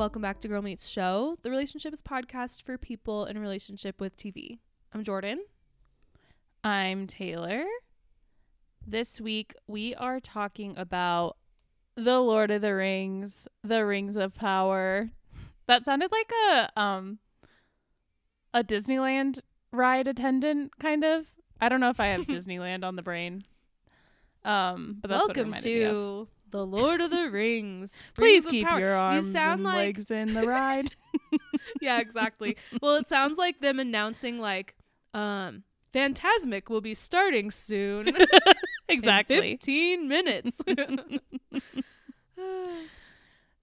[0.00, 4.58] Welcome back to Girl Meets Show, the relationships podcast for people in relationship with TV.
[4.94, 5.44] I'm Jordan.
[6.64, 7.64] I'm Taylor.
[8.86, 11.36] This week we are talking about
[11.96, 15.10] The Lord of the Rings, The Rings of Power.
[15.66, 17.18] That sounded like a um
[18.54, 19.40] a Disneyland
[19.70, 21.26] ride attendant kind of.
[21.60, 23.44] I don't know if I have Disneyland on the brain.
[24.46, 25.92] Um, but that's Welcome what it reminded me of.
[25.92, 27.92] to The Lord of the Rings.
[28.14, 28.80] Please keep Power.
[28.80, 30.90] your arms sound and like- legs in the ride.
[31.80, 32.56] yeah, exactly.
[32.82, 34.74] well, it sounds like them announcing like
[35.14, 35.62] um
[35.94, 38.16] Fantasmic will be starting soon.
[38.88, 39.52] exactly.
[39.52, 40.60] 15 minutes.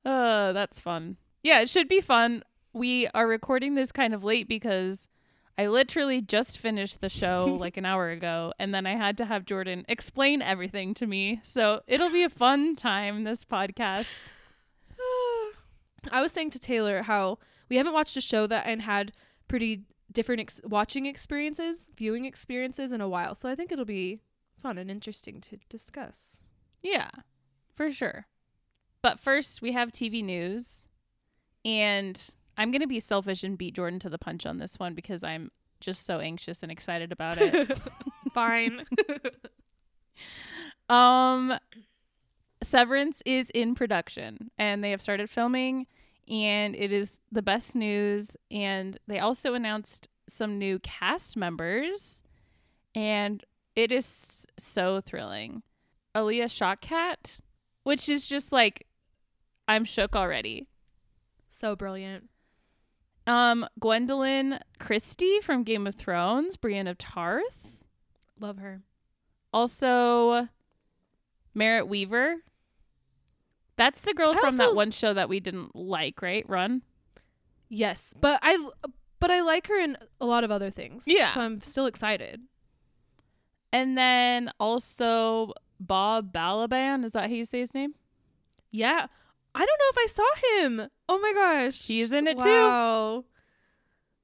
[0.05, 1.17] Uh, that's fun.
[1.43, 2.43] Yeah, it should be fun.
[2.71, 5.07] We are recording this kind of late because
[5.57, 9.25] I literally just finished the show like an hour ago, and then I had to
[9.25, 11.41] have Jordan explain everything to me.
[11.43, 14.23] So it'll be a fun time, this podcast.
[16.11, 19.13] I was saying to Taylor how we haven't watched a show that and had
[19.47, 23.35] pretty different ex- watching experiences, viewing experiences in a while.
[23.35, 24.21] So I think it'll be
[24.61, 26.43] fun and interesting to discuss.
[26.81, 27.09] Yeah,
[27.75, 28.27] for sure.
[29.01, 30.87] But first, we have TV news,
[31.63, 34.93] and I'm going to be selfish and beat Jordan to the punch on this one
[34.93, 37.77] because I'm just so anxious and excited about it.
[38.33, 38.85] Fine.
[40.89, 41.59] Um
[42.63, 45.85] Severance is in production and they have started filming
[46.27, 52.23] and it is the best news and they also announced some new cast members
[52.95, 53.43] and
[53.75, 55.61] it is so thrilling.
[56.15, 57.41] Alia Shawkat,
[57.83, 58.87] which is just like
[59.67, 60.67] I'm shook already.
[61.49, 62.29] so brilliant.
[63.27, 67.67] Um Gwendoline Christie from Game of Thrones, Brienne of Tarth,
[68.39, 68.81] Love her.
[69.53, 70.49] Also,
[71.53, 72.37] Merritt Wever.
[73.75, 76.47] That's the girl I from that one show that we didn't like, right?
[76.47, 76.81] Run.
[77.69, 78.57] Yes, but I
[79.19, 81.03] but I like her in a lot of other things.
[81.07, 81.33] Yeah.
[81.33, 82.41] So I'm still excited.
[83.73, 87.03] And then also Bob Balaban.
[87.03, 87.93] Is that how you say his name?
[88.71, 89.07] Yeah.
[89.57, 90.89] I don't know if I saw him.
[91.09, 91.87] Oh my gosh.
[91.87, 92.43] He's in it too.
[92.45, 93.25] wow.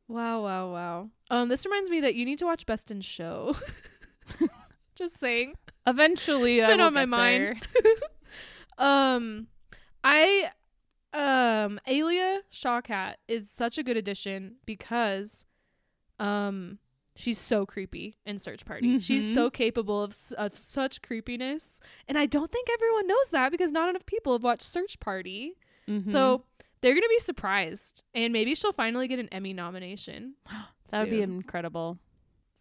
[0.08, 1.10] Wow, wow, wow.
[1.32, 3.56] Um this reminds me that you need to watch Best in Show.
[4.96, 5.56] Just saying.
[5.88, 7.66] Eventually, It's been on my mind.
[8.78, 9.48] um
[10.04, 10.52] I
[11.14, 15.46] um Alia Shawkat is such a good addition because
[16.20, 16.78] um
[17.16, 19.00] she's so creepy in Search Party.
[19.00, 19.34] She's Mhm.
[19.34, 23.90] so capable of of such creepiness and I don't think everyone knows that because not
[23.90, 25.58] enough people have watched Search Party.
[25.88, 26.12] Mhm.
[26.12, 26.46] So
[26.82, 30.36] they're going to be surprised and maybe she'll finally get an Emmy nomination.
[30.90, 32.00] that would be incredible.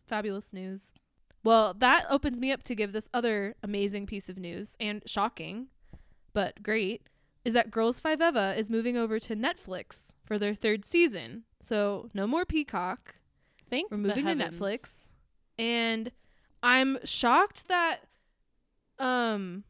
[0.07, 0.93] Fabulous news.
[1.45, 5.69] Well, that opens me up to give this other amazing piece of news and shocking,
[6.33, 7.03] but great,
[7.45, 11.43] is that Girls5eva is moving over to Netflix for their third season.
[11.61, 13.17] So no more Peacock.
[13.73, 14.61] Thank We're moving to heavens.
[14.61, 15.09] Netflix.
[15.59, 16.13] And
[16.63, 18.01] I'm shocked that
[18.99, 19.65] um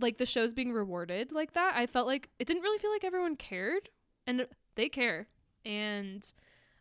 [0.00, 1.74] like the show's being rewarded like that.
[1.74, 3.88] I felt like it didn't really feel like everyone cared
[4.28, 4.46] and
[4.76, 5.26] they care.
[5.66, 6.32] And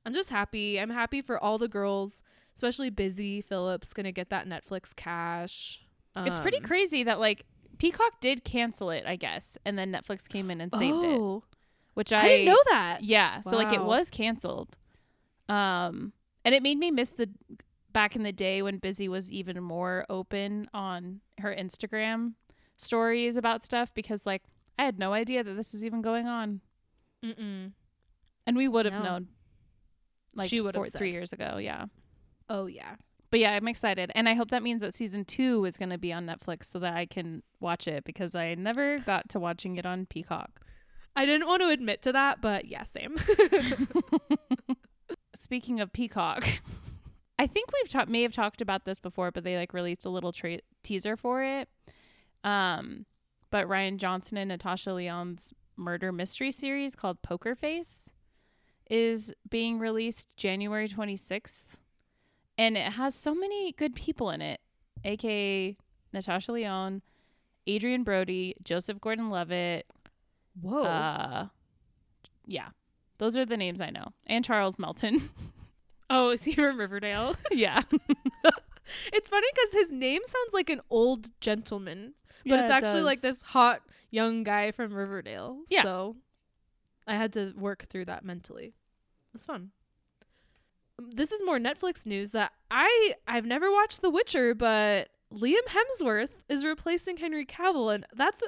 [0.06, 0.80] I'm just happy.
[0.80, 2.22] I'm happy for all the girls,
[2.54, 5.84] especially Busy Phillips gonna get that Netflix cash.
[6.18, 7.48] It's pretty Um, crazy that like
[7.80, 11.44] Peacock did cancel it, I guess, and then Netflix came in and saved it, oh,
[11.96, 13.04] which I, I, didn't know that.
[13.04, 14.78] Yeah, so like it was canceled.
[15.50, 16.14] Um
[16.48, 17.30] and it made me miss the
[17.92, 22.36] back in the day when Busy was even more open on her Instagram
[22.78, 24.44] stories about stuff because like
[24.80, 26.62] I had no idea that this was even going on.
[27.26, 27.74] Mm-mm.
[28.46, 29.04] And we would have No.
[29.04, 29.28] known
[30.36, 31.88] like She would have four, 3 years ago, yeah.
[32.48, 32.96] Oh yeah.
[33.30, 35.98] But yeah, I'm excited and I hope that means that season 2 is going to
[35.98, 39.76] be on Netflix so that I can watch it because I never got to watching
[39.76, 40.62] it on Peacock.
[41.14, 43.18] I didn't want to admit to that, but yeah, same.
[45.36, 46.46] Speaking of Peacock,
[47.40, 50.10] I think we've ta- may have talked about this before, but they like released a
[50.10, 51.70] little tra- teaser for it.
[52.44, 53.06] Um,
[53.50, 58.14] but Rian Johnson and Natasha Lyonne's murder mystery series called Poker Face
[58.90, 61.66] is being released January 26th,
[62.58, 64.60] and it has so many good people in it,
[65.04, 65.76] aka
[66.14, 67.02] Natasha Lyonne,
[67.70, 69.86] Adrien Brody, Joseph Gordon-Levitt,
[70.62, 70.84] Whoa.
[70.84, 71.48] uh,
[72.46, 72.70] yeah,
[73.18, 75.30] those are the names I know, and Charles Melton.
[76.10, 77.36] oh, is he from Riverdale?
[77.52, 77.82] yeah,
[79.14, 82.14] it's funny because his name sounds like an old gentleman,
[82.46, 83.82] but Yeah, it's it actually like this hot
[84.12, 85.60] young guy from Riverdale.
[85.70, 85.84] Yeah.
[85.84, 86.16] So
[87.08, 88.68] I had to work through that mentally.
[88.68, 89.72] It was fun.
[91.00, 95.58] Um, This is more Netflix news that I I've never watched The Witcher, but Liam
[95.68, 98.42] Hemsworth is replacing Henry Cavill, and that's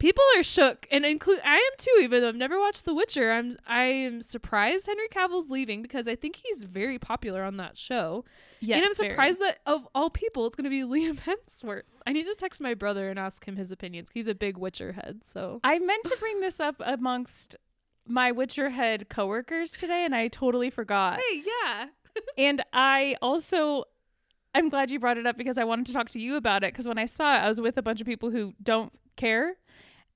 [0.00, 3.30] people are shook and include I am too even though I've never watched The Witcher.
[3.30, 7.78] I'm I am surprised Henry Cavill's leaving because I think he's very popular on that
[7.78, 8.24] show.
[8.58, 9.10] Yes, and I'm very.
[9.10, 11.82] surprised that of all people it's going to be Liam Hemsworth.
[12.06, 14.08] I need to text my brother and ask him his opinions.
[14.12, 17.56] He's a big Witcher head, so I meant to bring this up amongst
[18.06, 21.20] my Witcher head coworkers today, and I totally forgot.
[21.30, 21.86] Hey, yeah.
[22.38, 23.84] and I also,
[24.54, 26.72] I'm glad you brought it up because I wanted to talk to you about it.
[26.72, 29.54] Because when I saw it, I was with a bunch of people who don't care.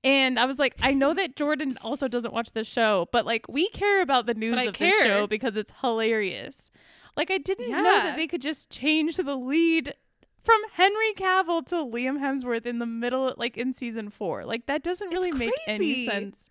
[0.05, 3.49] And I was like, I know that Jordan also doesn't watch the show, but like
[3.49, 6.71] we care about the news of the show because it's hilarious.
[7.17, 9.95] Like I didn't know that they could just change the lead
[10.43, 14.45] from Henry Cavill to Liam Hemsworth in the middle, like in season four.
[14.45, 16.51] Like that doesn't really make any sense,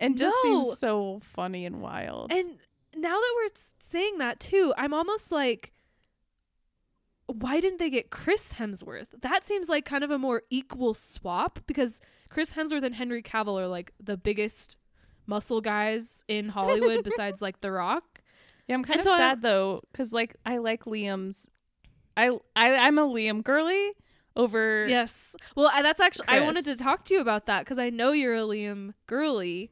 [0.00, 0.64] and just No.
[0.64, 2.32] seems so funny and wild.
[2.32, 2.58] And
[2.96, 5.70] now that we're saying that too, I'm almost like,
[7.26, 9.08] why didn't they get Chris Hemsworth?
[9.20, 12.00] That seems like kind of a more equal swap because
[12.32, 14.78] Chris Hemsworth and Henry Cavill are like the biggest
[15.26, 18.22] muscle guys in Hollywood besides like The Rock.
[18.66, 21.50] Yeah, I'm kind And of so sad though, because like I like Liam's.
[22.16, 23.92] I I I'm a Liam girly
[24.34, 24.86] over.
[24.88, 25.36] Yes.
[25.54, 28.12] Well, I, that's actually I wanted to talk to you about that because I know
[28.12, 29.70] you're a Liam girly.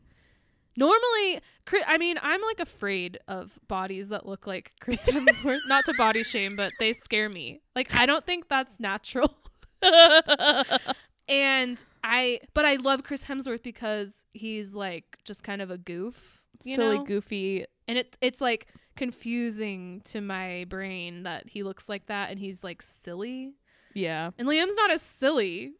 [0.76, 1.40] Normally,
[1.86, 5.60] I mean, I'm like afraid of bodies that look like Chris Hemsworth.
[5.66, 7.62] Not to body shame, but they scare me.
[7.74, 9.34] Like I don't think that's natural.
[11.28, 16.43] and I, but I love Chris Hemsworth because he's like just kind of a goof,
[16.64, 17.05] you silly know.
[17.05, 17.67] goofy.
[17.88, 18.67] and it it's like
[18.97, 23.52] confusing to my brain that he looks like that and he's like silly.
[23.93, 25.73] Yeah, And Liam's not as silly,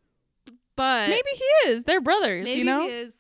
[0.77, 1.85] but maybe he is.
[1.85, 2.49] They're brothers.
[2.55, 3.15] you know, he is.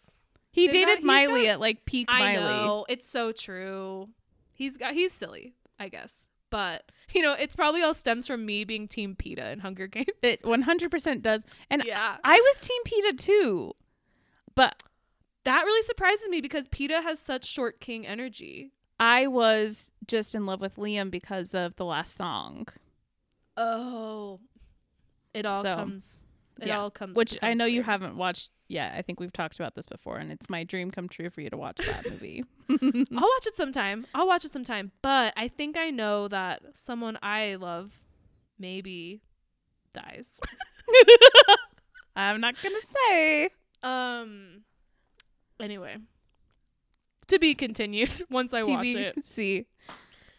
[0.52, 2.40] he They've dated he's Miley got- at like peak I Miley.
[2.44, 4.08] know it's so true.
[4.52, 8.64] He's got he's silly, I guess, but you know it's probably all stems from me
[8.64, 10.06] being Team Peeta in Hunger Games.
[10.22, 11.44] It 100% does.
[11.70, 13.72] And yeah, I was Team Peeta too,
[14.54, 14.82] but
[15.44, 18.72] that really surprises me because Peeta has such short king energy.
[18.98, 22.68] I was just in love with Liam because of the last song,
[23.56, 24.40] Oh,
[25.32, 26.24] it all So, comes.
[26.60, 26.78] It yeah.
[26.80, 27.16] all comes.
[27.16, 28.92] which I know you haven't watched yet.
[28.94, 31.50] I think we've talked about this before, and it's my dream come true for you
[31.50, 32.44] to watch that movie.
[32.70, 34.06] I'll watch it sometime.
[34.14, 34.92] I'll watch it sometime.
[35.02, 37.92] But I think I know that someone I love
[38.58, 39.22] maybe
[39.92, 40.40] dies.
[42.16, 43.48] I'm not gonna say.
[43.82, 44.62] um.
[45.60, 45.96] Anyway,
[47.28, 49.16] to be continued once I watch it.
[49.16, 49.66] TBC.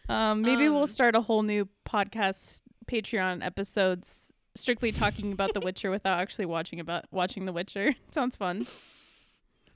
[0.08, 5.60] Um, maybe we'll Um, start a whole new podcast, Patreon episodes, strictly talking about The
[5.60, 7.94] Witcher without actually watching about watching The Witcher.
[8.12, 8.66] Sounds fun.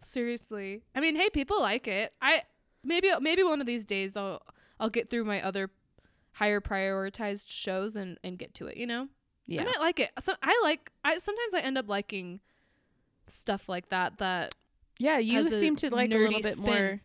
[0.04, 2.12] Seriously, I mean, hey, people like it.
[2.22, 2.42] I
[2.84, 4.42] maybe maybe one of these days I'll
[4.78, 5.70] I'll get through my other
[6.32, 8.76] higher prioritized shows and and get to it.
[8.76, 9.08] You know,
[9.46, 10.10] Yeah, I might like it.
[10.20, 10.90] So I like.
[11.04, 12.40] I sometimes I end up liking
[13.26, 14.18] stuff like that.
[14.18, 14.54] That
[14.98, 15.18] yeah.
[15.18, 16.64] You seem to like a little bit spin.
[16.64, 17.00] more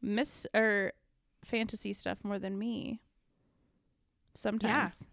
[0.00, 0.92] miss or
[1.44, 3.00] fantasy stuff more than me.
[4.34, 5.08] Sometimes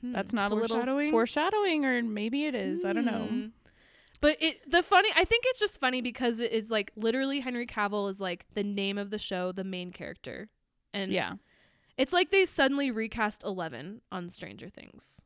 [0.00, 0.80] hmm, that's not a little
[1.10, 2.84] foreshadowing, or maybe it is.
[2.84, 3.26] I don't know.
[3.26, 3.46] Hmm.
[4.20, 7.66] But it the funny I think it's just funny because it is like literally Henry
[7.66, 10.48] Cavill is like the name of the show, the main character.
[10.92, 11.34] And Yeah,
[11.96, 15.22] it's like they suddenly recast Eleven on Stranger Things.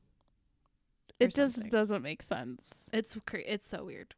[1.19, 1.71] it just something.
[1.71, 2.89] doesn't make sense.
[2.93, 4.15] It's it's so weird.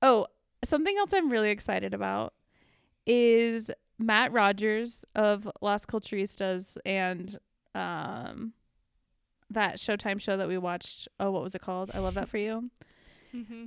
[0.00, 0.26] Oh,
[0.64, 2.32] something else I'm really excited about
[3.06, 7.38] is Matt Rogers of Las Culturistas and
[7.74, 8.52] um
[9.50, 11.08] that Showtime show that we watched.
[11.20, 11.90] Oh, what was it called?
[11.94, 12.70] I love that for you.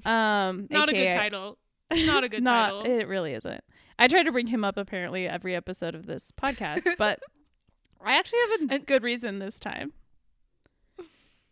[0.05, 1.57] Um, Not a good title.
[1.91, 2.99] Not a good not, title.
[2.99, 3.63] It really isn't.
[3.99, 7.19] I try to bring him up apparently every episode of this podcast, but
[8.03, 9.93] I actually have a good reason this time.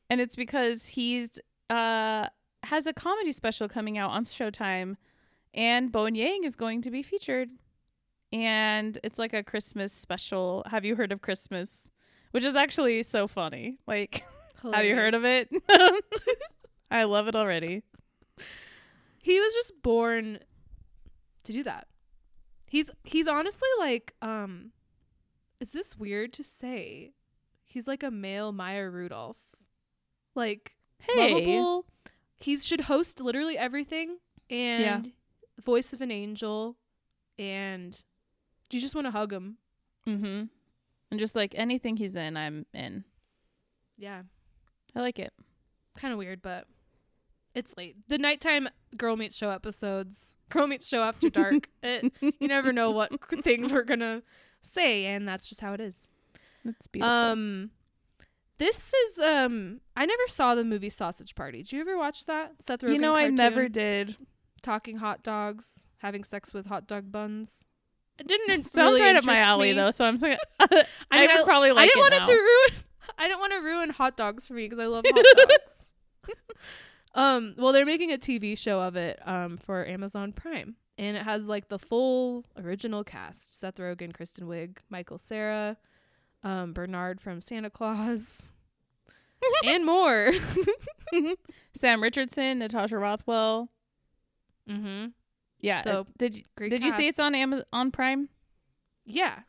[0.10, 1.40] And it's because he's
[1.70, 2.28] uh
[2.64, 4.98] has a comedy special coming out on Showtime
[5.54, 7.50] and Bowen Yang is going to be featured.
[8.32, 10.64] And it's like a Christmas special.
[10.70, 11.90] Have you heard of Christmas?
[12.32, 13.78] Which is actually so funny.
[13.88, 14.26] Like,
[14.74, 15.50] have you heard of it?
[16.92, 17.84] I love it already.
[19.22, 20.40] He was just born
[21.44, 21.88] to do that.
[22.68, 24.72] He's he's honestly like um
[25.60, 27.14] is this weird to say?
[27.64, 29.64] He's like a male Maya Rudolph.
[30.36, 31.34] Like Hey.
[31.34, 31.86] lovable.
[32.38, 34.18] He should host literally everything
[34.50, 35.12] and
[35.62, 36.76] voice of an angel
[37.40, 38.04] and
[38.72, 39.58] you just want to hug him.
[40.08, 40.44] Mm-hmm.
[41.12, 43.04] And just like anything he's in, I'm in.
[43.98, 44.24] Yeah.
[44.96, 45.34] I like it.
[45.98, 46.68] Kind of weird, but
[47.54, 47.96] it's late.
[48.08, 51.70] The nighttime Girl Meets Show episodes, Girl Meets Show After Dark.
[51.84, 53.12] it, you never know what
[53.44, 54.24] things we're going to
[54.62, 56.06] say and that's just how it is.
[56.66, 57.14] It's beautiful.
[57.14, 57.72] Um
[58.58, 61.60] This is um I never saw the movie Sausage Party.
[61.60, 62.54] Did you ever watch that?
[62.60, 64.18] Seth Rogen you know, I never did.
[64.64, 67.66] talking hot dogs, having sex with hot dog buns.
[68.20, 69.74] It didn't It really sounds right up my alley me.
[69.74, 72.22] though, so I'm saying I, mean, would I- probably like I didn't it want now.
[72.24, 72.84] it to ruin.
[73.18, 75.92] I didn't want to ruin hot dogs for me because I love hot dogs.
[77.14, 81.24] um, well, they're making a TV show of it um for Amazon Prime, and it
[81.24, 85.78] has like the full original cast: Seth Rogen, Kristen Wiig, Michael Cera,
[86.44, 88.50] um, Bernard from Santa Clause,
[89.66, 90.32] and more.
[91.74, 93.70] Sam Richardson, Natasha Rothwell.
[94.70, 95.08] mm-hmm.
[95.60, 95.82] Yeah.
[95.82, 98.30] So, uh, did you, did you see it's on Amazon on Prime?
[99.06, 99.40] Yeah.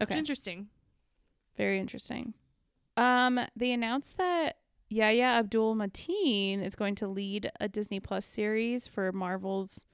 [0.00, 0.18] It's Okay.
[0.18, 0.68] interesting.
[1.56, 2.34] Very interesting.
[2.96, 4.58] Um, they announced that
[4.88, 9.84] Yahya Abdul Mateen is going to lead a Disney Plus series for Marvel's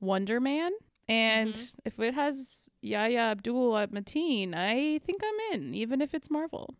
[0.00, 0.72] Wonder Man.
[1.08, 1.72] And Mhm.
[1.84, 6.74] if it has Yahya Abdul Mateen, I think I'm in, even if it's Marvel.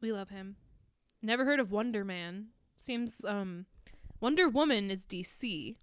[0.00, 0.56] We love him.
[1.22, 2.48] Never heard of Wonder Man.
[2.78, 3.66] Seems um
[4.20, 5.76] Wonder Woman is DC.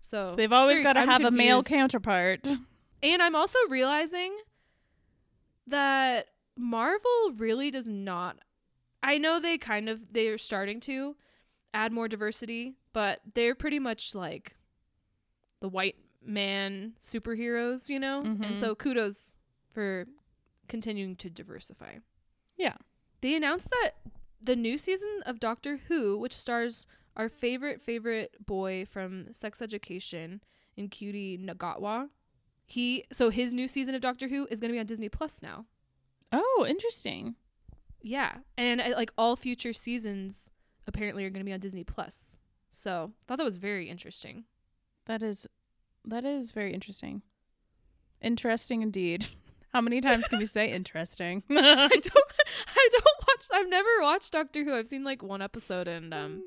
[0.00, 2.46] So They've always got to have a male counterpart.
[3.00, 4.36] And I'm also realizing
[5.68, 6.26] that
[6.56, 8.38] Marvel really does not
[9.02, 11.14] I know they kind of they're starting to
[11.72, 14.56] add more diversity, but they're pretty much like
[15.60, 18.22] the white man superheroes, you know?
[18.24, 18.44] Mhm.
[18.44, 19.36] And so kudos
[19.72, 20.06] for
[20.66, 21.98] continuing to diversify.
[22.56, 22.76] Yeah.
[23.20, 23.92] They announced that
[24.42, 26.86] the new season of Doctor Who, which stars
[27.18, 30.40] our favorite favorite boy from Sex Education
[30.78, 32.08] Ncuti Gatwa,
[32.64, 35.42] he so his new season of Doctor Who is going to be on Disney Plus
[35.42, 35.66] now.
[36.32, 37.34] oh, interesting.
[38.00, 40.50] Yeah, and uh, like all future seasons
[40.86, 42.38] apparently are going to be on Disney Plus.
[42.72, 44.44] So I thought that was very interesting.
[45.06, 45.46] That is
[46.04, 47.22] that is very interesting.
[48.22, 49.28] Interesting indeed.
[49.72, 51.42] How many times can we say interesting?
[51.50, 52.32] I don't
[52.76, 54.74] I don't watch I've never watched Doctor Who.
[54.74, 56.42] I've seen like one episode and um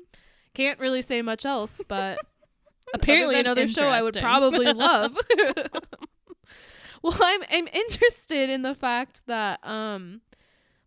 [0.54, 2.18] can't really say much else, but
[2.94, 5.16] apparently another show I would probably love.
[7.02, 10.20] well, I'm I'm interested in the fact that um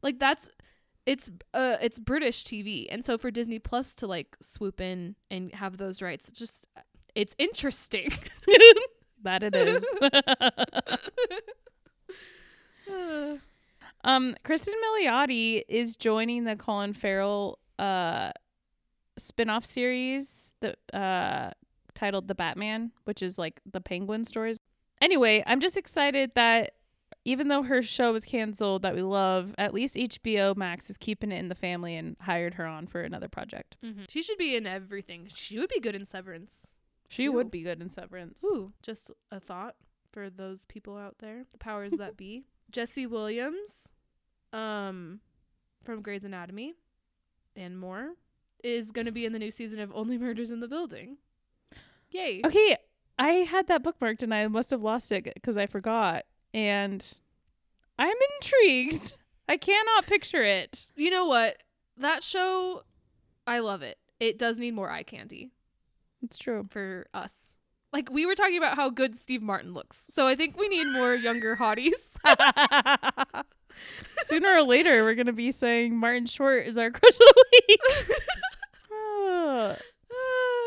[0.02, 0.50] like that's
[1.06, 5.54] it's uh it's British TV and so for Disney Plus to like swoop in and
[5.54, 6.68] have those rights it's just
[7.14, 8.12] it's interesting.
[9.24, 9.86] that it is.
[14.04, 18.32] um, Kristen Milioti is joining the Colin Farrell uh
[19.18, 21.52] spin-off series that uh
[21.94, 24.58] titled The Batman, which is like the Penguin stories.
[25.02, 26.74] Anyway, I'm just excited that
[27.24, 31.32] even though her show was canceled that we love, at least HBO Max is keeping
[31.32, 33.78] it in the family and hired her on for another project.
[34.10, 35.30] She should be in everything.
[35.34, 36.78] She would be good in Severance.
[37.10, 37.32] She Too.
[37.32, 38.44] would be good in Severance.
[38.44, 39.76] Ooh, just a thought
[40.12, 42.46] for those people out there, the powers that be.
[42.72, 43.92] Jesse Williams,
[44.54, 45.20] um,
[45.84, 46.74] from Grey's Anatomy,
[47.56, 48.12] and more,
[48.66, 51.18] is going to be in the new season of Only Murders in the Building.
[52.10, 52.42] Yay!
[52.44, 52.78] Okay,
[53.20, 56.26] I had that bookmarked and I must have lost it because I forgot.
[56.54, 57.08] And
[58.00, 59.14] I'm intrigued.
[59.50, 60.88] I cannot picture it.
[60.96, 61.58] You know what?
[61.98, 62.84] That show,
[63.46, 64.00] I love it.
[64.20, 65.52] It does need more eye candy
[66.24, 66.66] It's true.
[66.72, 67.58] for us.
[67.94, 70.88] Like we were talking about how good Steve Martin looks, so I think we need
[70.88, 72.18] more younger hotties.
[74.24, 77.46] Sooner or later, we're going to be saying Martin Short is our crush of the
[77.68, 77.80] week.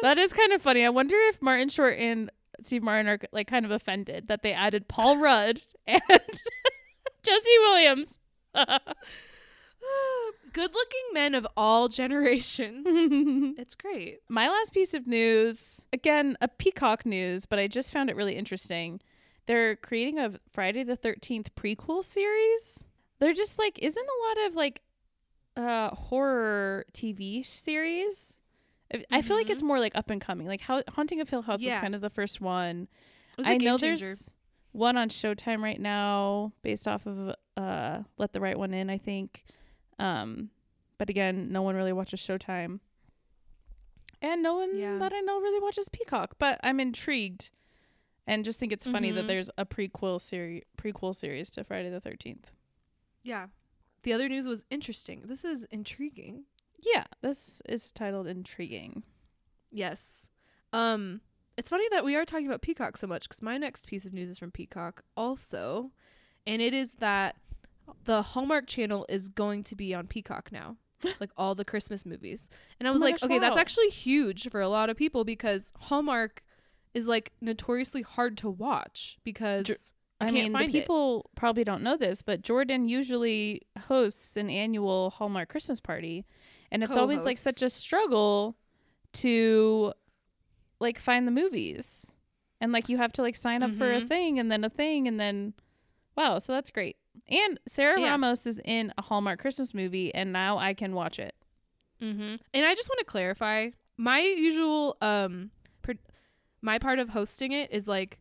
[0.00, 0.84] That is kind of funny.
[0.84, 2.30] I wonder if Martin Short and
[2.62, 6.00] Steve Martin are like kind of offended that they added Paul Rudd and
[7.22, 8.20] Jesse Williams.
[10.52, 12.86] good looking men of all generations.
[13.58, 14.20] it's great.
[14.28, 18.36] My last piece of news, again, a Peacock news, but I just found it really
[18.36, 19.00] interesting.
[19.46, 22.86] They're creating a Friday the 13th prequel series.
[23.18, 24.82] They're just like, isn't a lot of like
[25.56, 28.37] uh horror TV series?
[28.92, 30.46] I- I feel like it's more like up and coming.
[30.46, 31.74] Like how Haunting of Hill House Yeah.
[31.74, 32.88] was kind of the first one.
[33.32, 34.04] It was a I know changer.
[34.06, 34.30] there's
[34.72, 38.98] one on Showtime right now based off of uh Let the Right One In, I
[38.98, 39.44] think.
[39.98, 40.50] Um
[40.98, 42.80] but again, no one really watches Showtime.
[44.20, 44.98] And no one Yeah.
[44.98, 47.50] that I know really watches Peacock, but I'm intrigued
[48.26, 49.28] and just think it's funny that Mhm.
[49.28, 52.52] there's a prequel series prequel series to Friday the 13th.
[53.22, 53.48] Yeah.
[54.02, 55.22] The other news was interesting.
[55.26, 56.46] This is intriguing.
[56.78, 59.02] Yeah, this is titled Intriguing.
[59.70, 60.28] Yes.
[60.72, 61.20] Um
[61.56, 64.12] it's funny that we are talking about Peacock so much cuz my next piece of
[64.12, 65.92] news is from Peacock also,
[66.46, 67.36] and it is that
[68.04, 70.76] the Hallmark channel is going to be on Peacock now.
[71.20, 72.50] like all the Christmas movies.
[72.78, 74.96] And I Oh was my like, gosh, okay, that's actually huge for a lot of
[74.96, 76.42] people because Hallmark
[76.92, 79.78] is like notoriously hard to watch because Dr-
[80.20, 80.80] I, can't mean, find the it.
[80.82, 86.26] people probably don't know this, but Jordan usually hosts an annual Hallmark Christmas party,
[86.70, 88.56] and it's always like such a struggle
[89.14, 89.92] to
[90.80, 92.14] like find the movies,
[92.60, 94.08] and like you have to like sign up for a Mhm.
[94.08, 95.54] thing and then a thing and then
[96.16, 96.96] wow, so that's great.
[97.28, 98.10] And Sarah Yeah.
[98.10, 101.34] Ramos is in a Hallmark Christmas movie, and now I can watch it.
[102.00, 102.36] Mm-hmm.
[102.54, 105.50] And I just want to clarify my usual um,
[105.82, 105.94] per-
[106.62, 108.18] my part of hosting it is like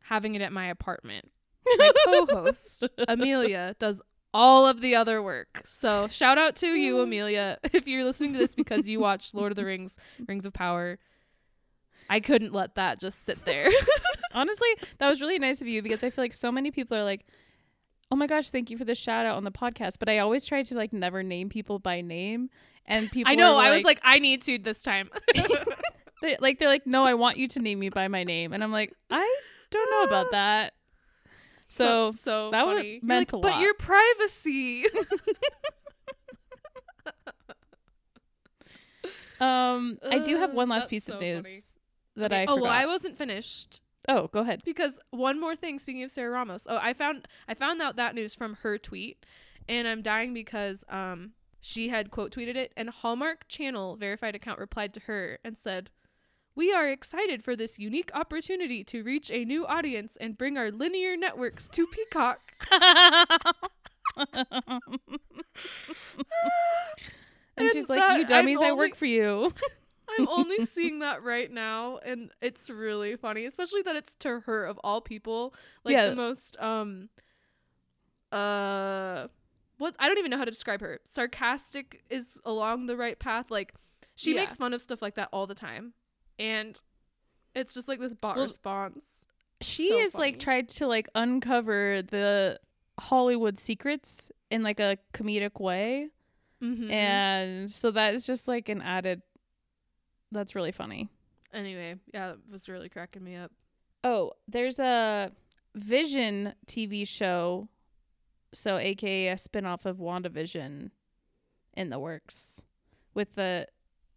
[0.00, 1.30] having it at my apartment.
[1.64, 4.02] My co-host Amelia does
[4.34, 5.62] all of the other work.
[5.64, 9.52] So shout out to you, Amelia, if you're listening to this because you watched Lord
[9.52, 9.96] of the Rings,
[10.26, 10.98] Rings of Power.
[12.10, 13.70] I couldn't let that just sit there.
[14.34, 17.04] Honestly, that was really nice of you because I feel like so many people are
[17.04, 17.24] like,
[18.10, 20.44] "Oh my gosh, thank you for the shout out on the podcast." But I always
[20.44, 22.50] try to like never name people by name,
[22.84, 23.30] and people.
[23.30, 23.56] I know.
[23.56, 25.08] are I was like, I need to this time.
[26.22, 28.62] they, like they're like, "No, I want you to name me by my name," and
[28.62, 30.74] I'm like, I don't know about that.
[31.72, 32.92] So That's so that was- funny.
[32.94, 34.84] You're meant like, a but your privacy.
[39.40, 41.32] um, I do have Uh, one last that's piece so of funny.
[41.32, 41.78] news
[42.16, 42.42] that Okay.
[42.42, 42.62] I oh forgot.
[42.62, 44.62] well, I wasn't finished oh, go ahead.
[44.64, 45.78] because one more thing.
[45.78, 49.24] Speaking of Sarah Ramos, oh, I found I found out that news from her tweet,
[49.68, 54.58] and I'm dying because um she had quote tweeted it, and Hallmark Channel verified account
[54.58, 55.90] replied to her and said.
[56.54, 60.70] We are excited for this unique opportunity to reach a new audience and bring our
[60.70, 62.40] linear networks to Peacock.
[67.56, 69.52] and she's like, "You dummies, I work for you."
[70.18, 74.64] I'm only seeing that right now, and it's really funny, especially that it's to her
[74.66, 75.54] of all people,
[75.84, 76.10] like Yeah.
[76.10, 77.08] the most um,
[78.30, 79.28] uh,
[79.78, 81.00] what I don't even know how to describe her.
[81.04, 83.50] Sarcastic is along the right path.
[83.50, 83.74] Like
[84.14, 84.40] she Yeah.
[84.40, 85.94] makes fun of stuff like that all the time,
[86.42, 86.78] and
[87.54, 89.24] it's just like this bot Well, response.
[89.60, 92.58] she So is like tried to like uncover the
[92.98, 96.08] Hollywood secrets in like a comedic way.
[96.62, 96.90] Mm-hmm.
[96.90, 99.22] And so that is just like an added
[100.30, 101.08] that's really funny.
[101.52, 103.52] anyway, yeah, it was really cracking me up.
[104.04, 105.30] Oh, there's a
[105.74, 107.68] Vision TV show,
[108.54, 110.90] so aka a spin-off of WandaVision
[111.74, 112.66] in the works
[113.14, 113.66] with the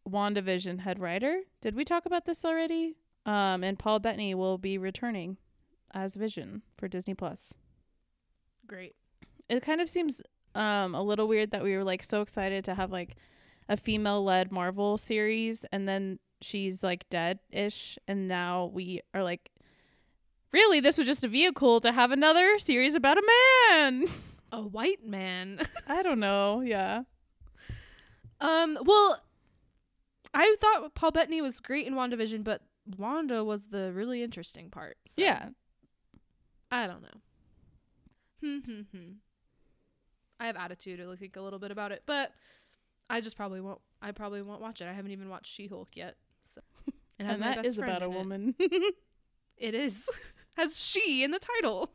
[0.08, 1.41] WandaVision head writer.
[1.62, 2.96] Did we talk about this already?
[3.26, 5.38] Um and Paul Bettany will be returning
[5.94, 7.54] as Vision for Disney Plus.
[8.68, 8.96] Great.
[9.50, 10.22] it kind of seems
[10.54, 13.15] um a little weird that we were like so excited to have like
[13.70, 19.24] a female led Marvel series and then she's like dead ish and now we are
[19.24, 19.50] like
[20.52, 23.24] really this was just a vehicle to have another series about a
[23.72, 24.06] man.
[24.52, 25.60] A white man.
[25.88, 26.62] I don't know.
[26.62, 27.02] Yeah.
[28.39, 29.20] Um, well,
[30.36, 32.62] I thought Paul Bettany was great in WandaVision, but
[32.98, 34.98] Wanda was the really interesting part.
[35.08, 35.50] So Yeah.
[36.71, 37.21] I don't know.
[38.41, 39.12] Hmm, hmm, hmm.
[40.39, 42.32] I have attitude, I think, a little bit about it, but
[43.10, 43.80] I just probably won't.
[44.02, 44.88] I probably won't watch it.
[44.88, 46.15] I haven't even watched She-Hulk yet.
[46.43, 46.62] So.
[47.17, 48.15] It has And that best about a in it.
[48.15, 48.56] woman.
[49.58, 50.10] It is.
[50.58, 51.89] has she in the title.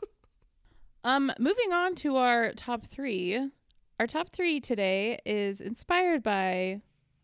[1.04, 3.50] Um, moving on to our top three.
[3.98, 6.80] Our top three today is inspired by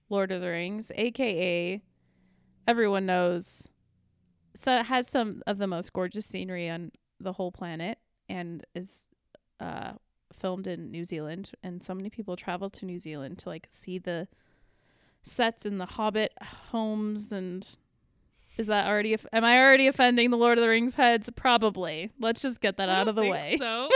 [0.08, 1.82] Lord of the Rings, aka
[2.68, 3.68] everyone knows.
[4.54, 9.08] So it has some of the most gorgeous scenery on the whole planet and is
[9.60, 9.92] uh
[10.38, 13.98] filmed in New Zealand and so many people travel to New Zealand to like see
[13.98, 14.28] the
[15.22, 16.32] sets in the Hobbit
[16.70, 17.76] homes and
[18.58, 21.28] is that already off- am I already offending the Lord of the Rings heads?
[21.34, 22.10] Probably.
[22.18, 23.56] Let's just get that out of the way.
[23.58, 23.88] So,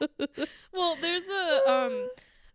[0.72, 2.08] well, there's a um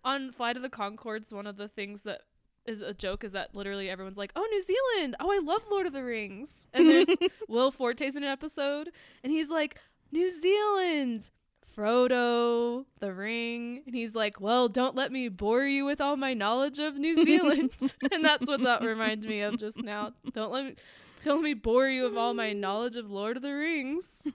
[0.06, 1.34] on Flight of the Conchords.
[1.34, 2.22] One of the things that
[2.66, 5.16] is a joke is that literally everyone's like, "Oh, New Zealand!
[5.20, 7.08] Oh, I love Lord of the Rings." And there's
[7.48, 8.90] Will Forte's in an episode,
[9.24, 9.80] and he's like,
[10.12, 11.30] "New Zealand."
[11.76, 16.36] Frodo, the ring, and he's like, "Well, don't let me bore you with all my
[16.36, 17.72] knowledge of New Zealand."
[18.12, 20.12] and that's what that reminds me of just now.
[20.34, 20.76] Don't let me
[21.24, 24.28] don't let me bore you with all my knowledge of Lord of the Rings.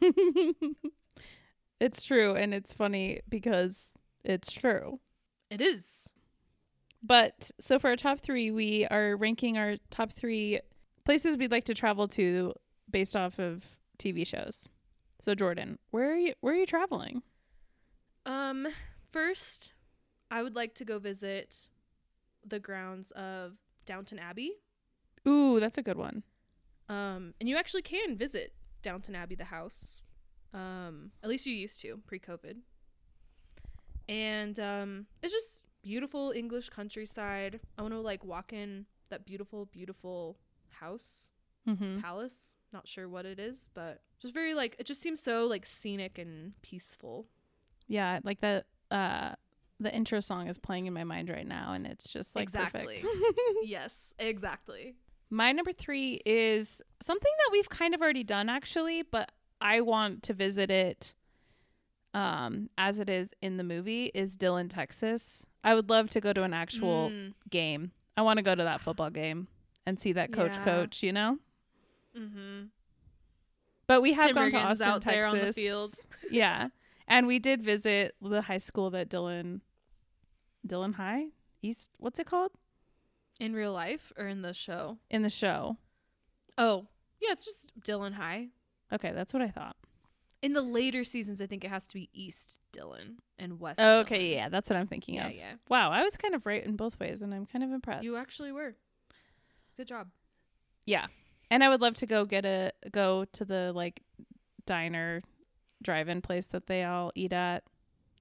[1.81, 5.01] it's true and it's funny because it's true.
[5.51, 6.11] It is.
[7.03, 10.61] But so for our top 3, we are ranking our top 3
[11.05, 12.53] places we'd like to travel to
[12.91, 13.65] based off of
[13.99, 14.69] TV shows.
[15.21, 17.23] So Jordan, where are you where are you traveling?
[18.27, 18.69] Um,
[19.11, 19.73] first,
[20.31, 21.69] I would like to go visit
[22.47, 23.55] the grounds of
[23.87, 24.53] Downton Abbey.
[25.27, 26.23] Ooh, that's a good one.
[26.89, 30.03] Um, and you actually can visit Downton Abbey, the house.
[30.55, 32.59] Um, at least you used to pre-COVID.
[34.09, 37.61] And um, it's just beautiful English countryside.
[37.79, 40.39] I want to like walk in that beautiful, beautiful
[40.71, 41.31] house
[41.67, 42.01] Mhm.
[42.01, 42.57] palace.
[42.73, 46.19] Not sure what it is, but just very like it just seems so like scenic
[46.19, 47.27] and peaceful.
[47.87, 49.35] Yeah, like the uh
[49.81, 53.03] the intro song is playing in my mind right now and it's just like exactly.
[53.65, 54.97] yes, exactly.
[55.31, 60.23] My number 3 is something that we've kind of already done actually, but I want
[60.25, 61.15] to visit it
[62.15, 65.47] um as it is in the movie is Dillon, Texas.
[65.65, 67.93] I would love to go to an actual Mm, game.
[68.17, 69.49] I want to go to that football game
[69.87, 70.65] and see that coach Yeah.
[70.65, 71.39] coach, you know?
[72.17, 72.65] Mm-hmm.
[73.87, 75.33] But we have Tim gone to Austin, out there Texas.
[75.41, 75.95] on the field.
[76.31, 76.69] yeah.
[77.07, 79.63] And we did visit the high school that Dillon
[80.67, 81.27] Dillon High?
[81.63, 82.53] East what's it called?
[83.41, 84.99] In real life or in the show?
[85.11, 85.77] In the show.
[86.57, 86.87] Oh,
[87.21, 88.49] yeah, it's just Dillon High.
[88.93, 89.77] Okay, that's what I thought.
[90.43, 93.81] In the later seasons, I think it has to be East Dillon and West.
[93.81, 94.33] Okay, Dillon.
[94.33, 95.33] yeah, that's what I'm thinking yeah, of.
[95.33, 95.39] yeah.
[95.41, 95.53] Yeah.
[95.69, 98.05] Wow, I was kind of right in both ways and I'm kind of impressed.
[98.05, 98.75] You actually were.
[99.77, 100.09] Good job.
[100.87, 101.07] Yeah.
[101.51, 104.03] And I would love to go get a go to the like
[104.67, 105.23] diner
[105.83, 107.65] drive-in place that they all eat at.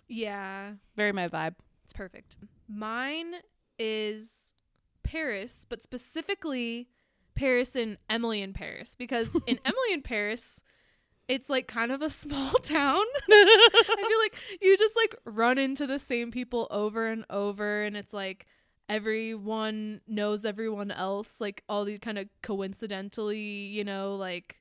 [0.07, 1.55] Yeah, Very my vibe.
[1.83, 2.37] it's perfect.
[2.69, 3.33] Mine
[3.77, 4.53] is
[5.03, 6.87] Paris, but specifically
[7.35, 10.61] Paris and Emily in Paris because in Emily in Paris,
[11.27, 13.03] it's like kind of a small town.
[13.29, 17.95] I feel like you just like run into the same people over and over and
[17.97, 18.45] it's like
[18.89, 24.57] everyone knows everyone else like all the kind of coincidentally, you know, like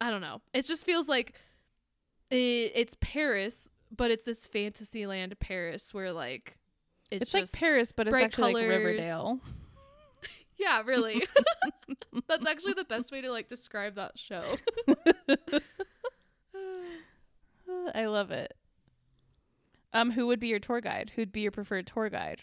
[0.00, 0.40] I don't know.
[0.52, 1.34] It just feels like
[2.30, 6.56] it, it's Paris, but it's this fantasy land Paris where like
[7.10, 8.68] it's, It's, like Paris, but it's actually like.
[8.68, 9.40] Riverdale.
[10.60, 11.26] Yeah, really.
[12.28, 14.44] That's actually the best way to like describe that show.
[17.94, 18.54] I love it.
[19.92, 21.12] Um, who would be your tour guide?
[21.16, 22.42] Who'd be your preferred tour guide?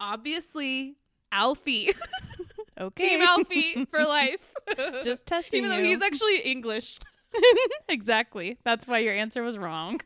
[0.00, 0.96] Obviously,
[1.30, 1.92] Alfie.
[2.80, 4.40] Okay, Team Alfie for life.
[5.02, 5.84] Just testing even though you.
[5.84, 6.98] he's actually English.
[7.88, 8.56] exactly.
[8.64, 10.00] That's why your answer was wrong.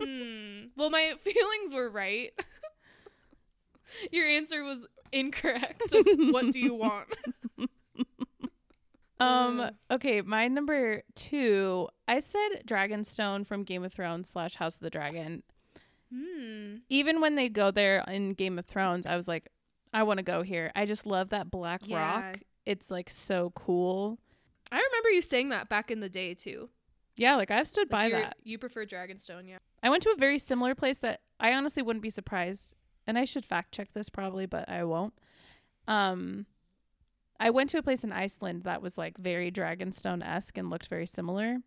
[0.00, 0.66] Hmm.
[0.76, 2.32] Well, my feelings were right.
[4.10, 5.82] Your answer was incorrect.
[6.30, 7.08] what do you want?
[9.20, 9.70] Um.
[9.88, 11.88] Okay, my number two.
[12.08, 15.44] I said Dragonstone from Game of Thrones slash House of the Dragon.
[16.12, 16.76] Hmm.
[16.88, 19.48] Even when they go there in Game of Thrones, I was like,
[19.94, 20.72] I want to go here.
[20.74, 21.98] I just love that black Yeah.
[22.30, 22.38] rock.
[22.66, 24.18] It's like so cool.
[24.72, 26.68] I remember you saying that back in the day too.
[27.16, 28.36] Yeah, like I've stood Like by that.
[28.42, 29.58] You prefer Dragonstone, yeah.
[29.84, 32.74] I went to a very similar place that I honestly wouldn't be surprised,
[33.06, 35.14] and I should fact check this probably, but I won't.
[35.88, 36.46] Um,
[37.40, 40.88] I went to a place in Iceland that was like very Dragonstone esque and looked
[40.88, 41.58] very similar.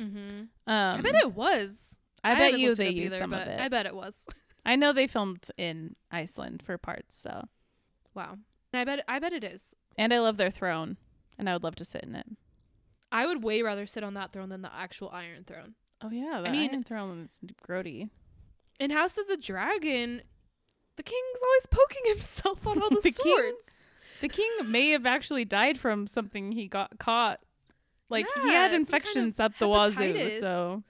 [0.00, 0.40] Mm-hmm.
[0.66, 1.98] Um, I bet it was.
[2.24, 3.60] I, bet you they used either, some of it.
[3.60, 4.26] I bet it was.
[4.66, 7.48] I know they filmed in Iceland for parts, so
[8.14, 8.36] Wow.
[8.72, 9.74] And I bet I bet it is.
[9.98, 10.96] and I love their throne,
[11.38, 12.26] and I would love to sit in it.
[13.10, 15.74] I would way rather sit on that throne than the actual Iron Throne.
[16.00, 18.08] Oh yeah, the mean- Iron Throne is grody.
[18.80, 20.22] In House of the Dragon,
[20.96, 23.88] the king's always poking himself on all the, The king- swords.
[24.20, 27.40] The king may have actually died from something he got caught.
[28.08, 30.82] Like he had some kind of infections up the wazoo, so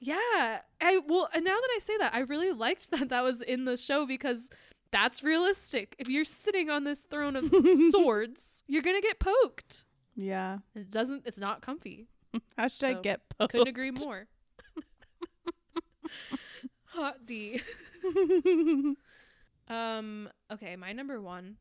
[0.00, 0.60] Yeah.
[0.80, 3.64] I well, and now that I say that, I really liked that that was in
[3.64, 4.50] the show because
[4.90, 5.94] that's realistic.
[5.98, 7.50] If you're sitting on this throne of
[7.90, 9.84] swords, you're going to get poked.
[10.16, 10.58] yeah.
[10.74, 12.08] It doesn't it's not comfy.
[12.58, 13.52] Hashtag So, get poked.
[13.52, 14.26] Couldn't agree more.
[16.86, 17.60] Hot D.
[19.68, 21.56] Um, okay, my number 1.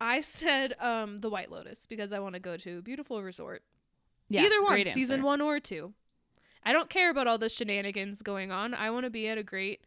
[0.00, 3.62] I said um the White Lotus because I want to go to a beautiful resort.
[4.28, 5.26] Yeah, Either one, season answer.
[5.26, 5.92] one or two.
[6.64, 8.74] I don't care about all the shenanigans going on.
[8.74, 9.80] I want to be at a great,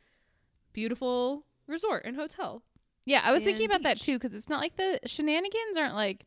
[0.74, 2.64] beautiful resort and hotel.
[3.06, 6.26] Yeah, I was thinking about that too because it's not like the shenanigans aren't like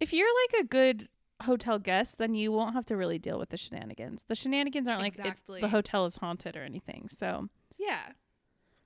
[0.00, 1.08] if you're like a good
[1.42, 4.24] hotel guest, then you won't have to really deal with the shenanigans.
[4.28, 5.60] The shenanigans aren't like it's Exactly.
[5.60, 7.08] the hotel is haunted or anything.
[7.08, 8.00] So Yeah,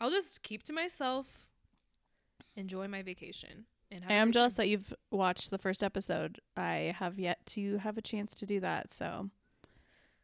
[0.01, 1.47] I'll just keep to myself,
[2.57, 3.67] enjoy my vacation.
[3.93, 6.41] And I am jealous that you've watched the first episode.
[6.57, 9.29] I have yet to have a chance to do that, so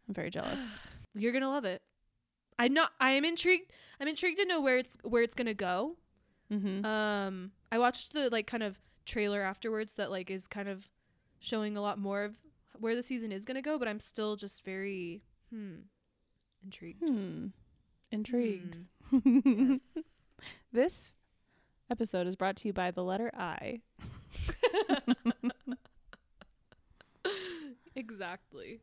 [0.09, 0.87] I'm very jealous.
[1.15, 1.83] you're gonna love it.
[2.59, 2.93] I'm not.
[3.01, 3.73] I am intrigued.
[4.01, 5.97] I'm intrigued to know where it's where it's gonna go.
[6.51, 6.85] mm-hmm.
[6.87, 10.89] Um, I watched the like kind of trailer afterwards that like is kind of
[11.41, 12.37] showing a lot more of
[12.79, 15.75] where the season is gonna go, but I'm still just very hmm
[16.65, 17.03] intrigued.
[17.03, 17.47] hmm.
[18.13, 18.77] Intrigued.
[18.77, 19.81] Hmm, yes.
[20.73, 21.15] this
[21.91, 23.81] episode is brought to you by the letter I.
[27.95, 28.81] exactly.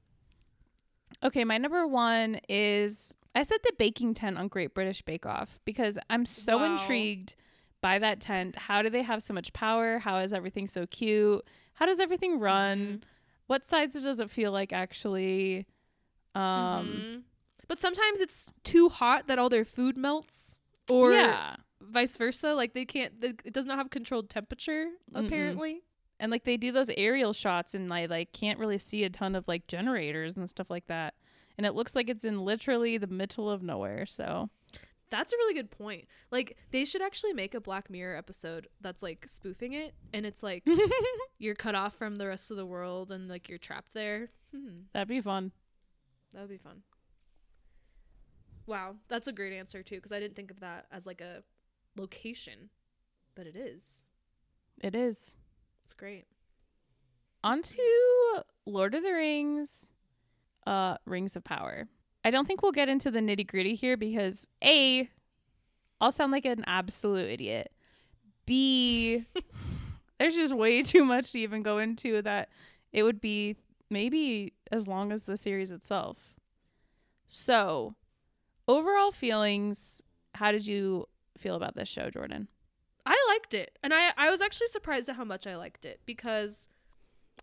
[1.23, 5.59] Okay, my number one is I said the baking tent on Great British Bake Off
[5.65, 6.65] because I'm so Wow.
[6.73, 7.35] intrigued
[7.81, 8.55] by that tent.
[8.57, 9.99] How do they have so much power?
[9.99, 11.41] How is everything so cute?
[11.75, 13.03] How does everything run?
[13.47, 15.65] what sides does it feel like actually
[16.33, 17.23] um Mhm.
[17.73, 22.53] But sometimes it's too hot that all their food melts, or yeah vice versa.
[22.53, 23.19] Like they can't.
[23.19, 24.91] The, it does not have controlled temperature.
[25.11, 25.25] Mm-mm.
[25.25, 25.81] Apparently.
[26.19, 29.33] and like they do those aerial shots and I like can't really see a ton
[29.33, 31.15] of like generators and stuff like that
[31.57, 34.51] and it looks like it's in literally the middle of nowhere so
[35.09, 36.05] That's a really good point.
[36.29, 40.43] Like they should actually make a Black Mirror episode that's like spoofing it, and it's
[40.43, 40.63] like
[41.39, 44.29] you're cut off from the rest of the world and like you're trapped there.
[44.51, 45.53] Hmm, that'd be fun
[46.33, 46.81] that would be fun.
[48.65, 51.43] Wow, that's a great answer too, because I didn't think of that as like a
[51.97, 52.69] location,
[53.35, 54.05] but it is.
[54.81, 55.35] it is
[55.85, 56.25] It's great.
[57.43, 59.91] on to lord of the rings
[60.65, 61.87] uh rings of power
[62.23, 65.09] i don't think we'll get into the nitty gritty here because a
[65.99, 67.69] i'll sound like an absolute idiot
[68.45, 69.25] b
[70.19, 72.47] there's just way too much to even go into that
[72.93, 73.57] it would be
[73.89, 76.17] maybe as long as the series itself
[77.27, 77.93] so
[78.67, 80.01] overall feelings
[80.35, 81.05] how did you
[81.37, 82.47] feel about this show jordan
[83.05, 85.99] I liked it, and I I was actually surprised at how much I liked it
[86.05, 86.69] because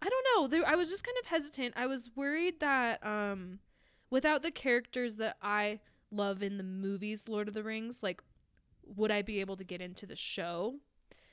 [0.01, 0.49] I don't know.
[0.49, 1.75] There, I was just kind of hesitant.
[1.77, 3.59] I was worried that um,
[4.09, 5.81] without the characters that I
[6.11, 8.23] love in the movies, Lord of the Rings, like,
[8.87, 10.77] would I be able to get into the show?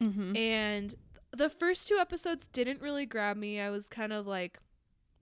[0.01, 0.35] mm-hmm.
[0.35, 0.93] And
[1.35, 3.59] the first two episodes didn't really grab me.
[3.59, 4.59] I was kind of like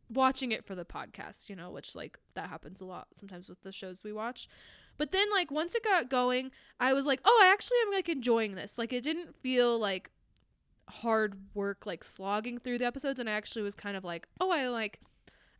[0.10, 3.62] watching it for the podcast, you know, which like that happens a lot sometimes with
[3.64, 4.48] the shows we watch.
[4.98, 8.08] But then like once it got going, I was like, "Oh, I actually am like
[8.10, 10.12] enjoying this." Like it didn't feel like
[10.88, 14.52] hard work like slogging through the episodes and I actually was kind of like, "Oh,
[14.52, 15.00] I like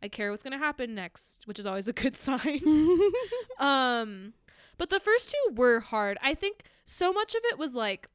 [0.02, 2.60] I care what's going to happen next," which is always a good sign.
[3.58, 4.34] Um,
[4.76, 6.18] but the first two were hard.
[6.22, 8.08] I think so much of it was like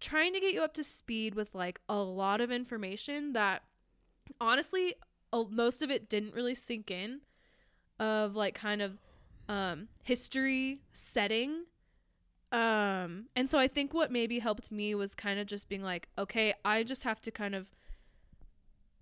[0.00, 3.62] trying to get you up to speed with like a lot of information that
[4.40, 4.94] honestly
[5.40, 7.20] uh, most of it didn't really sink in
[7.98, 8.98] of like kind of
[9.48, 11.64] um history setting
[12.52, 16.08] um and so i think what maybe helped me was kind of just being like
[16.18, 17.70] okay i just have to kind of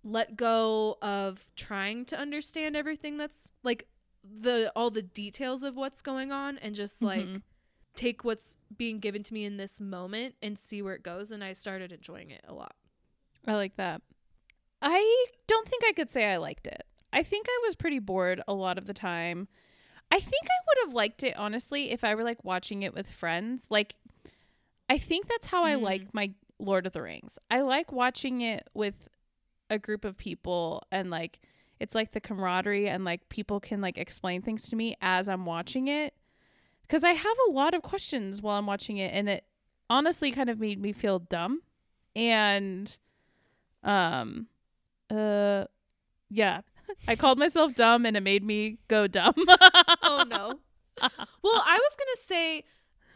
[0.03, 3.87] let go of trying to understand everything that's like
[4.23, 7.43] the all the details of what's going on and just like Mhm.
[7.95, 11.43] take what's being given to me in this moment and see where it goes and
[11.45, 12.75] I started enjoying it a lot.
[13.47, 14.03] I like that.
[14.87, 16.85] I don't think I could say I liked it.
[17.13, 19.49] I think I was pretty bored a lot of the time.
[20.13, 23.11] I think I would have liked it honestly if I were like watching it with
[23.11, 23.67] friends.
[23.71, 23.95] Like
[24.91, 25.81] I think that's how I Mm.
[25.83, 27.39] like my Lord of the Rings.
[27.51, 29.09] I like watching it with
[29.71, 31.41] a group of people and like
[31.81, 35.47] it's like the camaraderie and like people can like explain things to me as I'm
[35.47, 36.15] watching it
[36.89, 39.47] cuz I have a lot of questions while I'm watching it and it
[39.89, 41.63] honestly kind of made me feel dumb
[42.15, 42.97] and
[43.83, 44.49] um
[45.11, 45.65] uh
[46.31, 46.61] yeah
[47.09, 49.35] i called myself dumb and it made me go dumb
[50.03, 50.61] oh no.
[51.43, 52.65] well, I was to say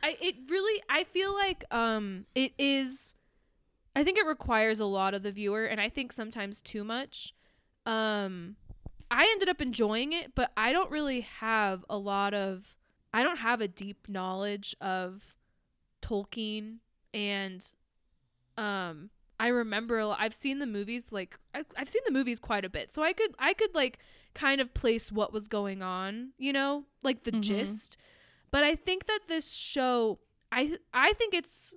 [0.03, 3.14] I it really I feel like um it is
[3.94, 7.35] I think it requires a lot of the viewer and I think sometimes too much.
[7.87, 8.57] Um
[9.11, 12.77] I ended up enjoying it, but I don't really have a lot of
[13.12, 15.35] I don't have a deep knowledge of
[16.03, 16.79] Tolkien
[17.14, 17.64] and
[18.57, 22.68] um I remember I've seen the movies like I, I've seen the movies quite a
[22.68, 23.98] bit, so I could I could like
[24.35, 27.42] kind of place what was going on, you know, like the Mhm.
[27.42, 27.96] gist.
[28.51, 30.18] But I think that this show,
[30.51, 31.74] I I think it's,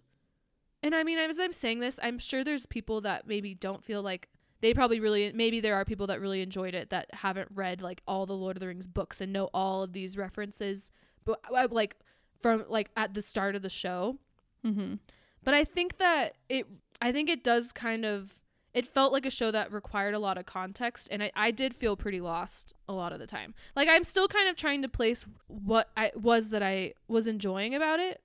[0.82, 4.02] and I mean as I'm saying this, I'm sure there's people that maybe don't feel
[4.02, 4.30] like
[4.62, 8.02] they probably really maybe there are people that really enjoyed it that haven't read like
[8.08, 10.91] all the Lord of the Rings books and know all of these references,
[11.26, 11.95] but uh, like
[12.41, 14.17] from like at the start of the show.
[14.65, 14.95] mm-hmm.
[15.43, 16.67] But I think that it
[17.01, 18.35] I think it does kind of
[18.73, 21.75] it felt like a show that required a lot of context and I, I did
[21.75, 23.53] feel pretty lost a lot of the time.
[23.75, 27.75] Like I'm still kind of trying to place what I was that I was enjoying
[27.75, 28.21] about it.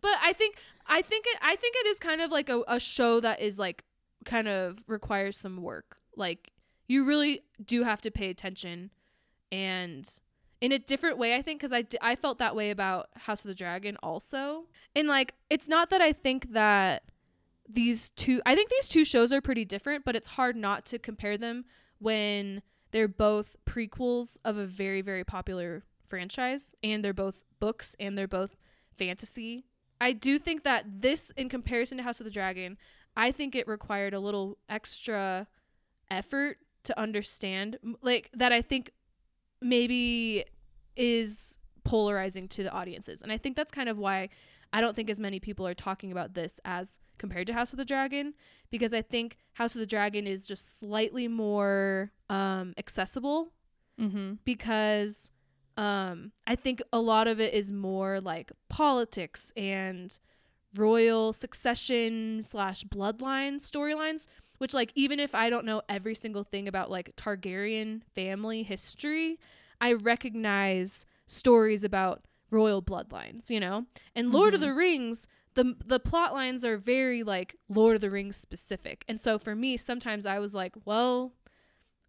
[0.00, 2.80] But I think I think it I think it is kind of like a, a
[2.80, 3.84] show that is like
[4.24, 5.98] kind of requires some work.
[6.16, 6.52] Like
[6.88, 8.90] you really do have to pay attention
[9.52, 10.08] and
[10.60, 13.48] in a different way I think cuz I, I felt that way about House of
[13.48, 14.64] the Dragon also.
[14.96, 17.04] And like it's not that I think that
[17.74, 20.98] these two I think these two shows are pretty different, but it's hard not to
[20.98, 21.64] compare them
[21.98, 28.16] when they're both prequels of a very very popular franchise and they're both books and
[28.16, 28.56] they're both
[28.96, 29.64] fantasy.
[30.00, 32.78] I do think that this in comparison to House of the Dragon,
[33.16, 35.46] I think it required a little extra
[36.10, 38.90] effort to understand like that I think
[39.60, 40.44] maybe
[40.96, 43.22] is polarizing to the audiences.
[43.22, 44.30] And I think that's kind of why
[44.72, 47.76] I don't think as many people are talking about this as compared to House of
[47.76, 48.34] the Dragon
[48.70, 53.52] because I think House of the Dragon is just slightly more um, accessible
[54.00, 54.34] Mm-hmm.
[54.44, 55.30] because
[55.76, 60.18] um, I think a lot of it is more like politics and
[60.74, 64.26] royal succession slash bloodline storylines.
[64.58, 69.38] Which, like, even if I don't know every single thing about like Targaryen family history,
[69.80, 73.86] I recognize stories about royal bloodlines, you know.
[74.14, 74.64] And Lord of Mhm.
[74.64, 79.04] the Rings, the the plot lines are very like Lord of the Rings specific.
[79.08, 81.32] And so for me, sometimes I was like, well,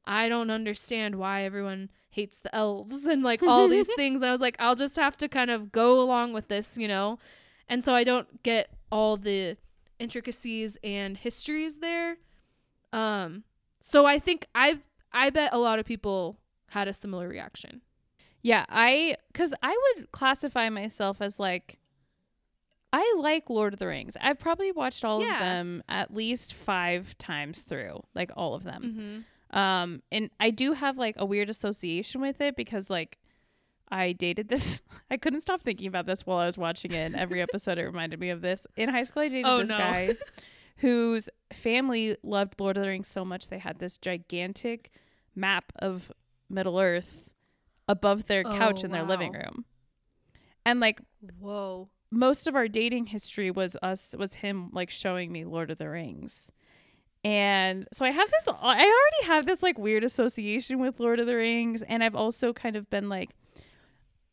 [0.06, 4.22] I don't understand why everyone hates the elves and like all these things.
[4.24, 7.20] I was like, I'll just have to kind of go along with this, you know?
[7.70, 9.58] And so I don't get all the
[10.00, 12.18] intricacies and histories there.
[12.94, 13.44] Um
[13.80, 14.82] so I think I've
[15.14, 16.38] I bet a lot of people
[16.70, 17.82] had a similar reaction.
[18.42, 21.78] Yeah, I cuz I would classify myself as like
[22.94, 24.18] I like Lord of the Rings.
[24.20, 25.34] I've probably watched all Yeah.
[25.36, 28.84] of them at least 5 times through, like all of them.
[28.84, 29.58] Mm-hmm.
[29.58, 33.18] Um and I do have like a weird association with it because like
[33.90, 37.16] I dated this I couldn't stop thinking about this while I was watching it and
[37.16, 38.66] every episode it reminded me of this.
[38.76, 39.78] In high school I dated Oh, this no.
[39.78, 40.16] guy
[40.78, 44.92] whose family loved Lord of the Rings so much they had this gigantic
[45.36, 46.12] map of
[46.50, 47.24] Middle Earth
[47.92, 49.66] above their couch Oh, in their living room.
[50.66, 51.02] And like
[51.40, 51.90] Whoa.
[52.12, 55.90] most of our dating history was us was him like showing me Lord of the
[55.90, 56.52] Rings.
[57.24, 61.28] And so I have this I already have this like weird association with Lord of
[61.28, 63.32] the Rings and I've also kind of been like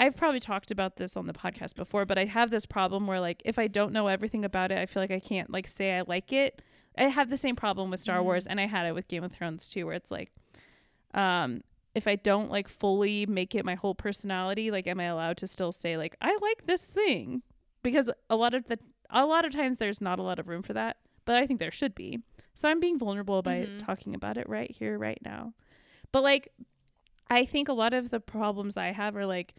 [0.00, 3.20] I've probably talked about this on the podcast before, but I have this problem where
[3.20, 5.98] like if I don't know everything about it, I feel like I can't like say
[5.98, 6.62] I like it.
[6.96, 8.24] I have the same problem with Star Mhm.
[8.24, 10.30] Wars and I had it with Game of Thrones too where it's like
[11.14, 11.62] um
[11.94, 15.46] if I don't like fully make it my whole personality, like am I allowed to
[15.46, 17.42] still say like I like this thing?
[17.82, 18.78] Because a lot of the
[19.10, 21.60] a lot of times there's not a lot of room for that, but I think
[21.60, 22.20] there should be.
[22.54, 23.78] So I'm being vulnerable by Mhm.
[23.78, 25.54] talking about it right here right now.
[26.12, 26.48] But like
[27.30, 29.54] I think a lot of the problems I have are like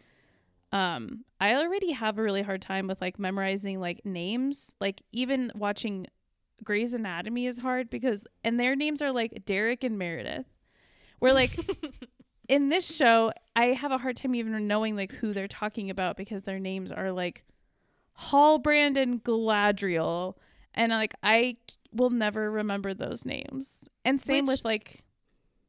[0.72, 4.74] um I already have a really hard time with like memorizing like names.
[4.80, 6.06] Like even watching
[6.62, 10.46] Grey's Anatomy is hard because and their names are like Derek and Meredith.
[11.18, 11.58] Where like
[12.50, 16.16] in this show, I have a hard time even knowing like who they're talking about
[16.16, 17.44] because their names are like
[18.18, 20.34] Halbrand and Galadriel,
[20.74, 21.56] and like I
[21.92, 23.88] will never remember those names.
[24.04, 25.04] And same Which- with like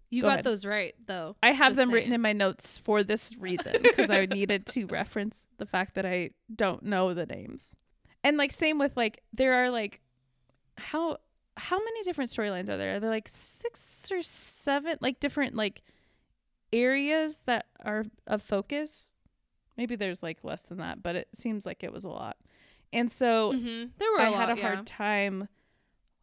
[0.09, 0.45] You Go got ahead.
[0.45, 1.35] those right though.
[1.43, 5.47] I have them written in my notes for this reason because I needed to reference
[5.59, 7.75] the fact that I don't know the names.
[8.23, 10.01] And like same with like there are like
[10.77, 11.17] how
[11.57, 12.95] how many different storylines are there?
[12.95, 15.83] Are there like six or seven like different like
[16.73, 19.15] areas that are of focus?
[19.77, 22.37] Maybe there's like less than that, but it seems like it was a lot.
[22.93, 23.85] And so Mm-hmm.
[23.97, 24.67] There were I a lot, I had a yeah.
[24.75, 25.47] hard time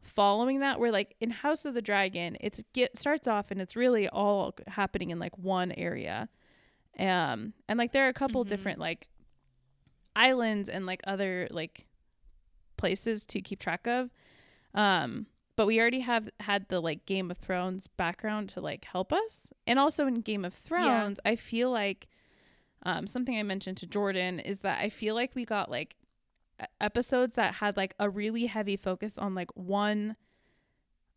[0.02, 3.76] following that where like in House of the Dragon it's get starts off and it's
[3.76, 6.28] really all happening in like one area.
[6.98, 8.48] Um and like there are a couple Mhm.
[8.48, 9.08] different like
[10.16, 11.86] islands and like other like
[12.76, 14.10] places to keep track of.
[14.74, 15.26] Um
[15.58, 19.52] but we already have had the like Game of Thrones background to like help us.
[19.66, 22.06] And also in Game of Thrones, I feel like
[22.84, 25.96] um something I mentioned to Jordan is that I feel like we got like
[26.80, 30.14] episodes that had like a really heavy focus on like one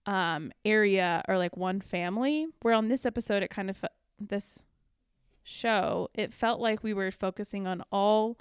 [0.07, 3.85] um area or like one family where on this episode it kind of
[4.19, 4.63] this
[5.43, 8.39] show it felt like we were focusing on all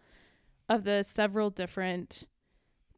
[0.67, 2.27] of the several different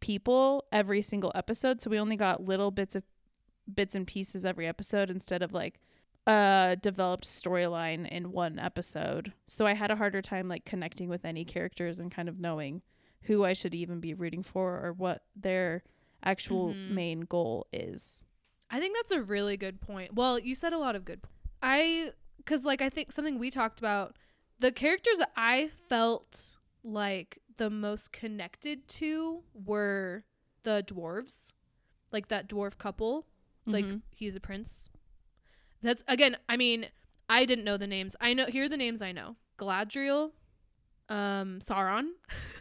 [0.02, 3.02] people every single episode so we only got little bits of
[3.72, 5.80] bits and pieces every episode instead of like
[6.26, 11.24] a developed storyline in one episode so i had a harder time like connecting with
[11.24, 12.82] any characters and kind of knowing
[13.26, 15.84] who I should even be rooting for or what their
[16.24, 16.90] actual Mhm.
[16.90, 18.26] main goal is.
[18.68, 20.12] I think that's a really good point.
[20.14, 21.22] Well, you said a lot of good.
[21.22, 21.28] po-
[21.62, 22.10] I
[22.46, 24.16] cuz like I think something we talked about
[24.58, 30.24] the characters I felt like the most connected to were
[30.64, 31.52] the dwarves.
[32.10, 33.26] Like that dwarf couple.
[33.66, 34.02] Like Mhm.
[34.10, 34.90] he's a prince.
[35.80, 36.88] That's again, I mean,
[37.28, 38.16] I didn't know the names.
[38.20, 39.36] I know here are the names I know.
[39.58, 40.32] Galadriel,
[41.08, 42.06] um Sauron,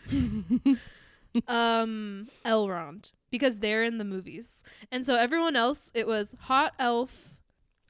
[1.48, 4.64] um Elrond because they're in the movies.
[4.92, 7.36] And so everyone else it was hot elf.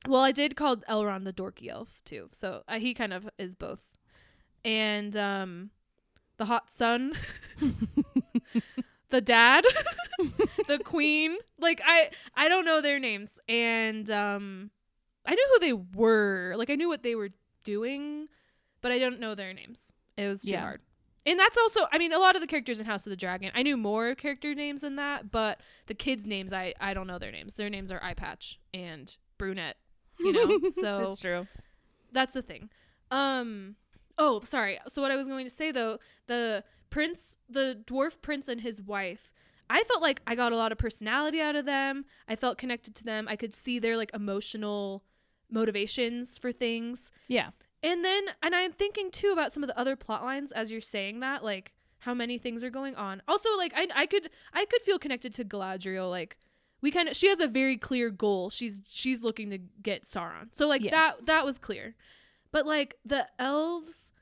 [0.08, 2.30] Well, I did call Elrond the dorky elf too.
[2.32, 3.84] So uh, he kind of is both.
[4.64, 5.72] And um
[6.42, 7.14] the hot son,
[9.12, 9.64] the dad,
[10.68, 11.38] the queen.
[11.60, 14.72] Like I I don't know their names and um
[15.26, 16.56] I knew who they were.
[16.58, 17.30] Like I knew what they were
[17.64, 18.28] doing,
[18.82, 19.92] but I don't know their names.
[20.18, 20.62] It was too Yeah.
[20.62, 20.82] hard.
[21.28, 23.52] and that's also I mean a lot of the characters in House of the Dragon.
[23.54, 27.20] I knew more character names than that, but the kids' names I I don't know
[27.20, 27.56] their names.
[27.56, 29.78] Their names are Eye Patch and Brunette.
[30.20, 31.48] You know, so That's true.
[32.12, 32.70] that's the thing.
[33.12, 33.76] Um
[34.18, 34.80] oh, sorry.
[34.88, 38.82] So what I was going to say though, the prince, the dwarf prince and his
[38.82, 39.34] wife,
[39.70, 42.06] I felt like I got a lot of personality out of them.
[42.28, 43.28] I felt connected to them.
[43.30, 45.04] I could see their like emotional
[45.50, 47.12] motivations for things.
[47.28, 47.50] Yeah.
[47.84, 50.82] And then and I'm thinking too about some of the other plot lines as you're
[50.82, 53.22] saying that, like how many things are going on.
[53.28, 56.38] Also, like I I could I could feel connected to Galadriel, like
[56.82, 58.50] we kind of she has a very clear goal.
[58.50, 60.50] She's she's looking to get Sauron.
[60.52, 60.92] So like Yes.
[60.92, 61.96] that that was clear.
[62.52, 64.14] But like the elves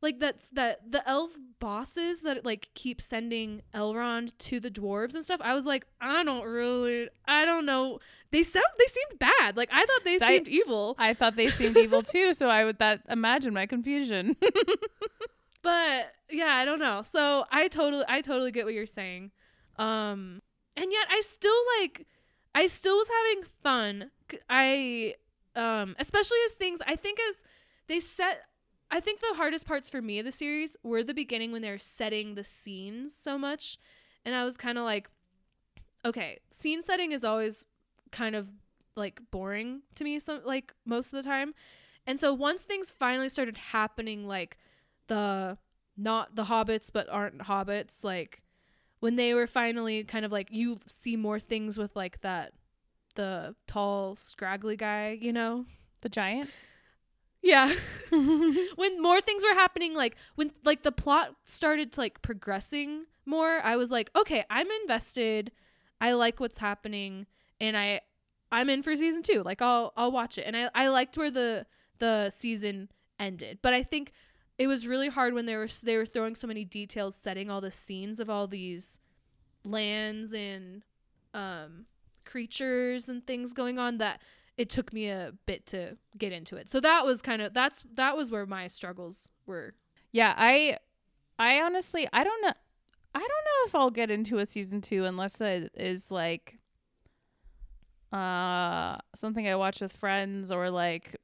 [0.00, 5.24] like that's that the elf bosses that like keep sending Elrond to the dwarves and
[5.24, 5.40] stuff.
[5.42, 7.98] I was like, I don't really I don't know.
[8.30, 9.56] They sound they seemed bad.
[9.56, 10.94] Like I thought they That- seemed evil.
[10.98, 14.36] I thought they seemed evil too, so I would that imagine my confusion.
[15.62, 19.30] but yeah i don't know so i totally i totally get what you're saying
[19.76, 20.40] um
[20.76, 22.06] and yet i still like
[22.54, 24.10] i still was having fun
[24.48, 25.14] I,
[25.56, 27.42] um especially as things i think as
[27.88, 28.42] they set
[28.90, 31.78] i think the hardest parts for me of the series were the beginning when they're
[31.78, 33.78] setting the scenes so much.
[34.24, 35.08] And i was kind of like
[36.04, 37.66] okay scene setting is always
[38.12, 38.50] kind of
[38.98, 41.54] like boring to me some like most of the time.
[42.06, 44.58] And so once things finally started happening like
[45.06, 45.56] the
[45.96, 48.42] not the hobbits but aren't hobbits like
[49.00, 52.52] when they were finally kind of like you see more things with like that
[53.14, 55.64] the tall scraggly guy you know?
[56.00, 56.50] The giant.
[57.42, 57.74] Yeah.
[58.76, 63.60] When more things were happening like when like the plot started to like progressing more
[63.62, 65.52] i was like okay i'm invested.
[66.00, 67.26] I like what's happening
[67.60, 68.00] and i
[68.50, 69.42] i'm in for season two.
[69.42, 70.44] Like i'll i'll watch it.
[70.46, 71.66] And i i liked where the
[71.98, 72.88] the season
[73.20, 73.58] ended.
[73.60, 74.12] But i think
[74.56, 77.60] it was really hard when they were they were throwing so many details setting all
[77.60, 78.98] the scenes of all these
[79.64, 80.82] lands and
[81.34, 81.84] um
[82.24, 84.20] creatures and things going on that
[84.58, 86.68] it took me a bit to get into it.
[86.68, 89.74] So that was kind of that's that was where my struggles were.
[90.12, 90.76] Yeah, I
[91.38, 92.52] I honestly I don't know
[93.14, 96.58] I don't know if I'll get into a season 2 unless it is like
[98.12, 101.16] uh something I watch with friends or like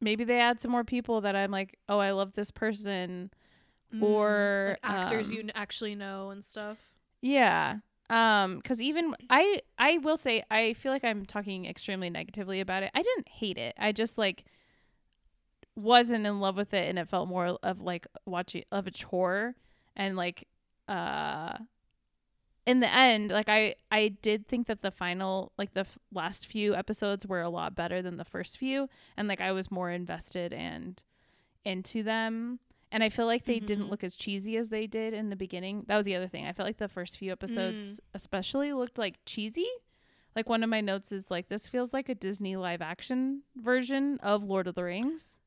[0.00, 3.30] maybe they add some more people that I'm like, "Oh, I love this person."
[4.00, 6.78] Or, like actors um, you actually know and stuff.
[7.22, 7.78] Yeah.
[8.10, 12.82] Um cuz even I I will say I feel like I'm talking extremely negatively about
[12.82, 12.90] it.
[12.94, 13.74] I didn't hate it.
[13.78, 14.44] I just like
[15.76, 19.54] wasn't in love with it and it felt more of like watching of a chore
[19.94, 20.48] and like
[20.88, 21.56] uh
[22.66, 26.46] in the end like I I did think that the final like the f- last
[26.46, 29.90] few episodes were a lot better than the first few and like I was more
[29.90, 31.00] invested and
[31.64, 32.58] into them
[32.90, 33.90] and I feel like they didn't Mhm.
[33.90, 35.84] look as cheesy as they did in the beginning.
[35.88, 36.46] That was the other thing.
[36.46, 39.68] I felt like the first few episodes especially looked like cheesy.
[40.36, 44.18] Like one of my notes is like this feels like a Disney live action version
[44.18, 45.40] of Lord of the Rings.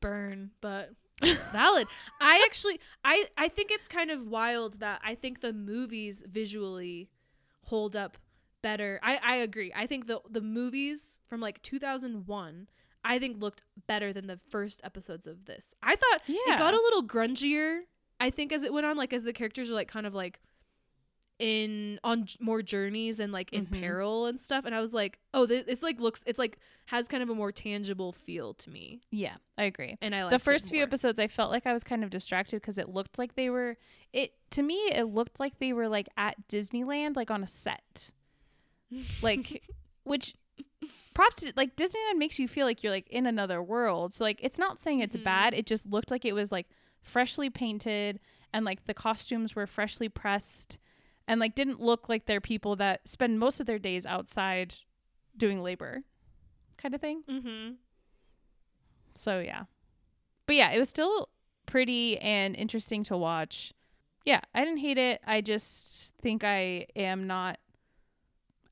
[0.00, 0.90] Burn, but
[1.52, 1.86] valid.
[2.20, 7.08] I actually I I think it's kind of wild that I think the movies visually
[7.64, 8.18] hold up
[8.62, 8.98] better.
[9.02, 9.72] I I agree.
[9.74, 12.68] I think the the movies from like 2001
[13.04, 15.74] I think looked better than the first episodes of this.
[15.82, 16.38] I thought Yeah.
[16.48, 17.80] it got a little grungier
[18.20, 20.38] i think as it went on like as the characters are like kind of like
[21.40, 23.80] in on more journeys and like in Mhm.
[23.80, 27.08] peril and stuff and i was like oh this it's like looks it's like has
[27.08, 29.98] kind of a more tangible feel to me Yeah, I agree.
[30.00, 32.60] and i like the first few episodes I felt like I was kind of distracted
[32.60, 33.76] because it looked like they were
[34.12, 38.12] it to me it looked like they were like at Disneyland like on a set.
[39.20, 39.64] Like
[40.04, 40.34] which
[41.14, 44.12] props to like Disneyland makes you feel like you're like in another world.
[44.12, 45.24] So like it's not saying it's Mhm.
[45.24, 45.54] bad.
[45.54, 46.66] It just looked like it was like
[47.02, 48.20] freshly painted
[48.52, 50.78] and like the costumes were freshly pressed
[51.28, 54.74] and like didn't look like they're people that spend most of their days outside
[55.36, 56.02] doing labor
[56.76, 57.22] kind of thing.
[57.28, 57.74] mm-hmm.
[59.14, 59.64] So yeah.
[60.46, 61.28] But yeah, it was still
[61.66, 63.72] pretty and interesting to watch.
[64.24, 65.20] Yeah, I didn't hate it.
[65.26, 67.58] I just think I am not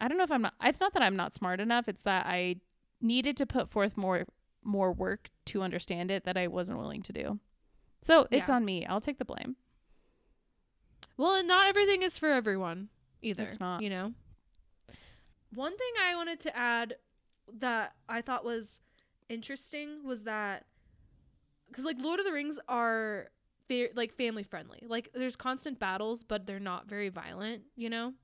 [0.03, 2.27] I don't know if I'm not it's not that I'm not smart enough, it's that
[2.27, 2.57] I
[3.01, 4.27] needed to put forth more
[4.65, 7.41] more work to understand it that I wasn't willing to do.
[8.03, 8.57] So, it's Yeah.
[8.57, 8.85] on me.
[8.87, 9.57] I'll take the blame.
[11.17, 12.89] well and not everything is for everyone
[13.23, 13.83] either It's not.
[13.83, 14.15] you know
[15.55, 16.97] one thing i wanted to add
[17.59, 18.81] that i thought was
[19.29, 20.65] interesting was that
[21.69, 23.29] because like lord of the rings are
[23.69, 28.15] fa- like family friendly like there's constant battles but they're not very violent you know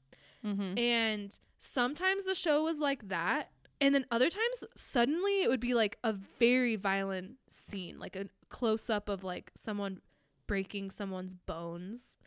[0.45, 0.79] Mhm.
[0.79, 3.51] and sometimes the show was like that
[3.81, 8.27] and then other times suddenly it would be like a very violent scene like a
[8.49, 10.01] close up of like someone
[10.49, 12.19] breaking someone's bones.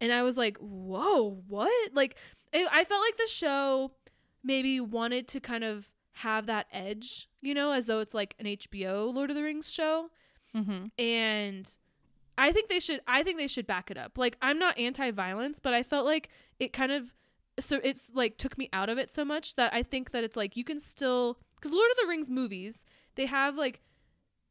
[0.00, 1.92] And I was like, whoa, what?
[1.92, 2.16] Like,
[2.52, 3.92] it, I felt like the show
[4.42, 8.46] maybe wanted to kind of have that edge, you know, as though it's like an
[8.46, 10.08] HBO Lord of the Rings show.
[10.54, 10.86] Mm-hmm.
[10.98, 11.70] And
[12.38, 14.16] I think they should, I think they should back it up.
[14.16, 17.12] Like, I'm not anti violence, but I felt like it kind of,
[17.58, 20.36] so it's like took me out of it so much that I think that it's
[20.36, 22.84] like you can still, because Lord of the Rings movies,
[23.14, 23.80] they have like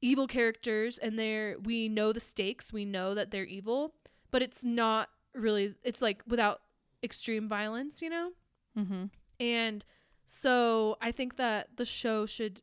[0.02, 3.94] evil characters and they're, we know the stakes, we know that they're evil,
[4.32, 6.62] but it's not really, it's like without
[7.04, 8.32] extreme violence, you know?
[8.78, 9.06] Mm-hmm.
[9.40, 9.86] And
[10.26, 12.62] so I think that the show should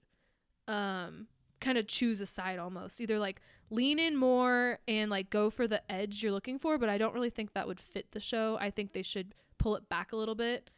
[0.69, 1.27] um
[1.61, 3.01] kind of choose a side almost.
[3.01, 6.89] Either like lean in more and like go for the edge you're looking for, but
[6.89, 8.57] I don't really think that would fit the show.
[8.61, 10.71] I think they should pull it back a little bit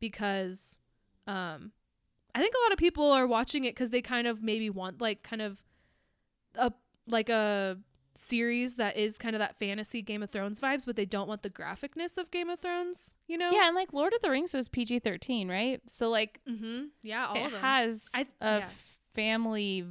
[0.00, 0.78] because
[1.26, 1.72] um
[2.34, 5.00] I think a lot of people are watching it cuz they kind of maybe want
[5.00, 5.62] like kind of
[6.54, 6.72] a
[7.06, 7.76] like a
[8.14, 11.42] series that is kind of that fantasy Game of Thrones vibes, but they don't want
[11.42, 13.50] the graphicness of Game of Thrones, you know?
[13.50, 15.80] Yeah, and like Lord of the Rings was PG thirteen, right?
[15.86, 16.86] So like Mm-hmm.
[17.02, 17.60] Yeah, all it of them.
[17.60, 18.68] has I- a yeah.
[19.14, 19.84] family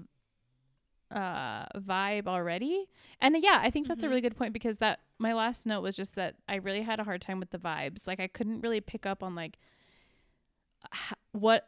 [1.12, 2.88] uh vibe already.
[3.20, 4.10] And yeah, I think that's a Mhm.
[4.10, 7.03] really good point because that my last note was just that I really had a
[7.03, 8.07] hard time with the vibes.
[8.07, 9.57] Like I couldn't really pick up on like
[10.93, 11.67] h- what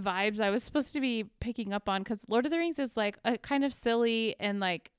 [0.00, 2.96] vibes I was supposed to be picking up on cuz Lord of the Rings is
[2.96, 4.90] like a kind of silly and like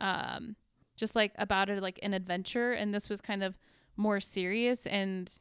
[0.00, 0.56] um
[0.96, 3.58] just like about it like an adventure and this was kind of
[3.96, 5.40] more serious and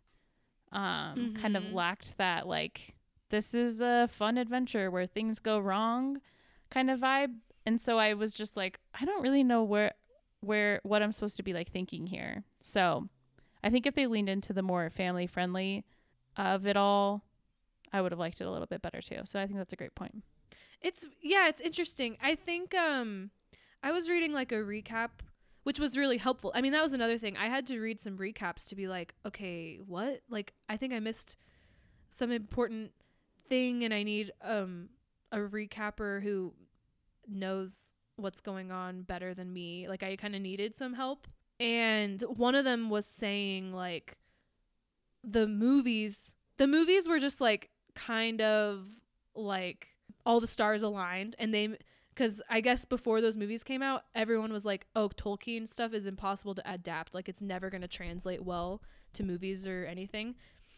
[0.71, 1.73] um kind of Mhm.
[1.73, 2.95] lacked that like
[3.29, 6.19] this is a fun adventure where things go wrong
[6.71, 7.35] kind of vibe
[7.67, 9.93] and so i was just like i don't really know where
[10.43, 13.07] where what i'm supposed to be like thinking here so
[13.63, 15.85] i think if they leaned into the more family friendly
[16.37, 17.23] of it all
[17.91, 19.77] i would have liked it a little bit better too so i think that's a
[19.77, 20.23] great point
[20.81, 22.17] It's yeah, it's interesting.
[22.21, 23.31] I think um
[23.81, 25.09] I was reading like a recap
[25.63, 26.51] which was really helpful.
[26.53, 27.37] I mean, that was another thing.
[27.37, 30.19] I had to read some recaps to be like, okay, what?
[30.29, 31.37] Like I think I missed
[32.11, 32.91] some important
[33.47, 34.89] thing and I need um
[35.31, 36.53] a recapper who
[37.29, 39.87] knows what's going on better than me.
[39.87, 41.27] Like I kind of needed some help.
[41.59, 44.17] And one of them was saying like
[45.23, 48.85] the movies the movies were just like kind of
[49.35, 49.87] like
[50.25, 51.35] all the stars aligned.
[51.39, 51.77] And they
[52.13, 56.05] because i guess before those movies came out everyone was like oh tolkien stuff is
[56.05, 57.13] impossible to adapt.
[57.15, 58.81] Like it's never going to translate well
[59.13, 60.35] to movies or anything.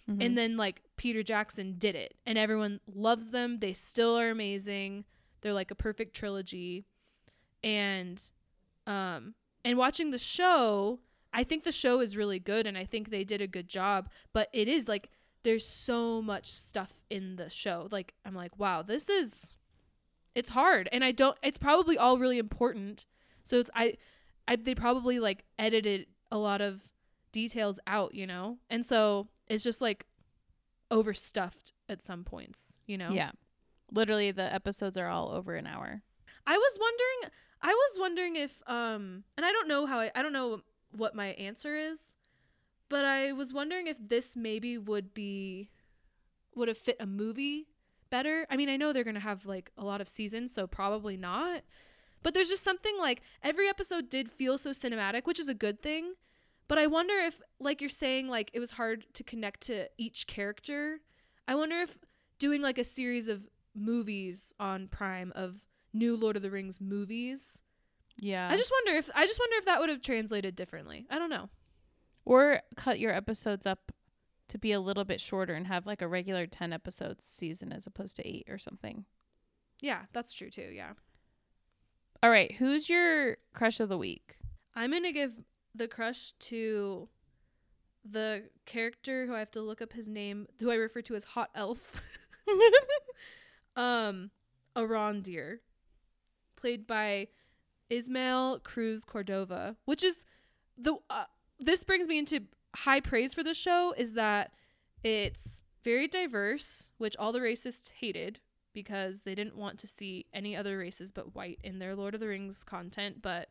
[0.10, 0.24] Mhm.
[0.24, 2.16] and then like peter jackson did it.
[2.26, 3.60] And everyone loves them.
[3.60, 5.06] They still are amazing.
[5.42, 6.86] They're like a perfect trilogy
[7.66, 8.22] and
[8.88, 9.34] um
[9.66, 11.00] and watching the show
[11.34, 14.08] i think the show is really good and i think they did a good job
[14.32, 15.10] but it is like
[15.46, 17.88] there's so much stuff in the show.
[17.92, 19.56] Like i'm like wow this is
[20.34, 23.06] it's hard and i don't it's probably all really important.
[23.44, 23.96] So it's i
[24.48, 26.82] i they probably like edited a lot of
[27.32, 28.58] details out you know?
[28.70, 30.08] And so it's just like
[30.90, 33.12] overstuffed at some points you know?
[33.12, 33.32] Yeah.
[33.92, 36.02] Literally the episodes are all over an hour.
[36.48, 37.34] I was wondering
[37.66, 40.62] I was wondering if um and I don't know how I, I don't know
[40.96, 41.98] what my answer is,
[42.90, 45.72] but I was wondering if this maybe would be
[46.56, 47.68] would have fit a movie
[48.12, 48.46] better.
[48.52, 51.18] I mean, I know they're going to have like a lot of seasons, so probably
[51.18, 51.64] not.
[52.22, 55.82] But there's just something like every episode did feel so cinematic, which is a good
[55.82, 56.14] thing.
[56.68, 60.28] But I wonder if like you're saying like it was hard to connect to each
[60.28, 61.00] character.
[61.48, 61.98] I wonder if
[62.38, 65.62] doing like a series of movies on Prime of
[65.96, 67.62] new Lord of the Rings movies.
[68.18, 71.08] yeah I just wonder if I just wonder if that would have translated differently.
[71.10, 71.50] I don't know.
[72.26, 73.92] or cut your episodes up
[74.50, 77.88] to be a little bit shorter and have like a regular 10 episodes season as
[77.88, 79.06] opposed to 8 or something.
[79.82, 80.70] Yeah, that's true too.
[80.74, 80.94] Yeah.
[82.22, 84.38] All right, who's your crush of the week?
[84.76, 85.34] I'm going to give
[85.74, 87.08] the crush to
[88.04, 91.24] the character who I have to look up his name, who I refer to as
[91.24, 92.02] Hot Elf.
[93.76, 94.30] um
[94.76, 95.60] Arondir,
[96.66, 97.28] played by
[97.92, 100.26] Ismael Cruz Cordova, which is
[100.76, 101.26] the uh,
[101.60, 102.42] this brings me into
[102.76, 104.52] high praise for the show is that
[105.04, 108.40] it's very diverse, which all the racists hated
[108.74, 112.20] because they didn't want to see any other races but white in their Lord of
[112.20, 113.50] the Rings content, but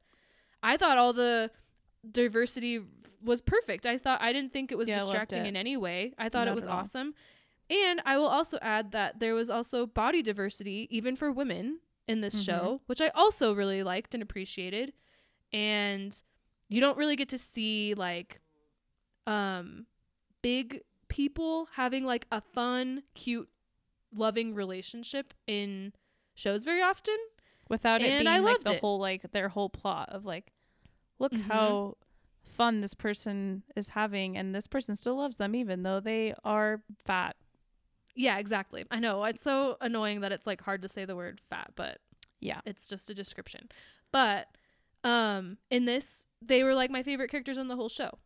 [0.61, 1.53] I thought all the
[2.11, 2.81] diversity
[3.23, 3.87] was perfect.
[3.87, 5.51] I thought I didn't think it was Yeah, distracting it.
[5.51, 6.15] in any way.
[6.19, 7.15] I thought Not it was awesome.
[7.71, 12.21] And I will also add that there was also body diversity, even for women, in
[12.21, 12.45] this Mhm.
[12.45, 14.93] show, which I also really liked and appreciated.
[15.53, 16.21] And
[16.69, 18.41] you don't really get to see like
[19.27, 19.87] um
[20.43, 23.49] big people having like a fun, cute,
[24.13, 25.93] loving relationship in
[26.35, 27.17] shows very often.
[27.71, 28.81] Without it And being I like loved the it.
[28.81, 30.53] whole like their whole plot of like
[31.19, 31.49] look Mhm.
[31.49, 31.97] how
[32.43, 36.83] fun this person is having and this person still loves them even though they are
[37.07, 37.37] fat.
[38.15, 38.85] Yeah, exactly.
[38.91, 39.25] I know.
[39.25, 41.99] It's so annoying that it's like hard to say the word fat, but
[42.41, 42.61] Yeah.
[42.65, 43.69] it's just a description.
[44.13, 44.49] But
[45.03, 48.19] um in this they were like my favorite characters on the whole show.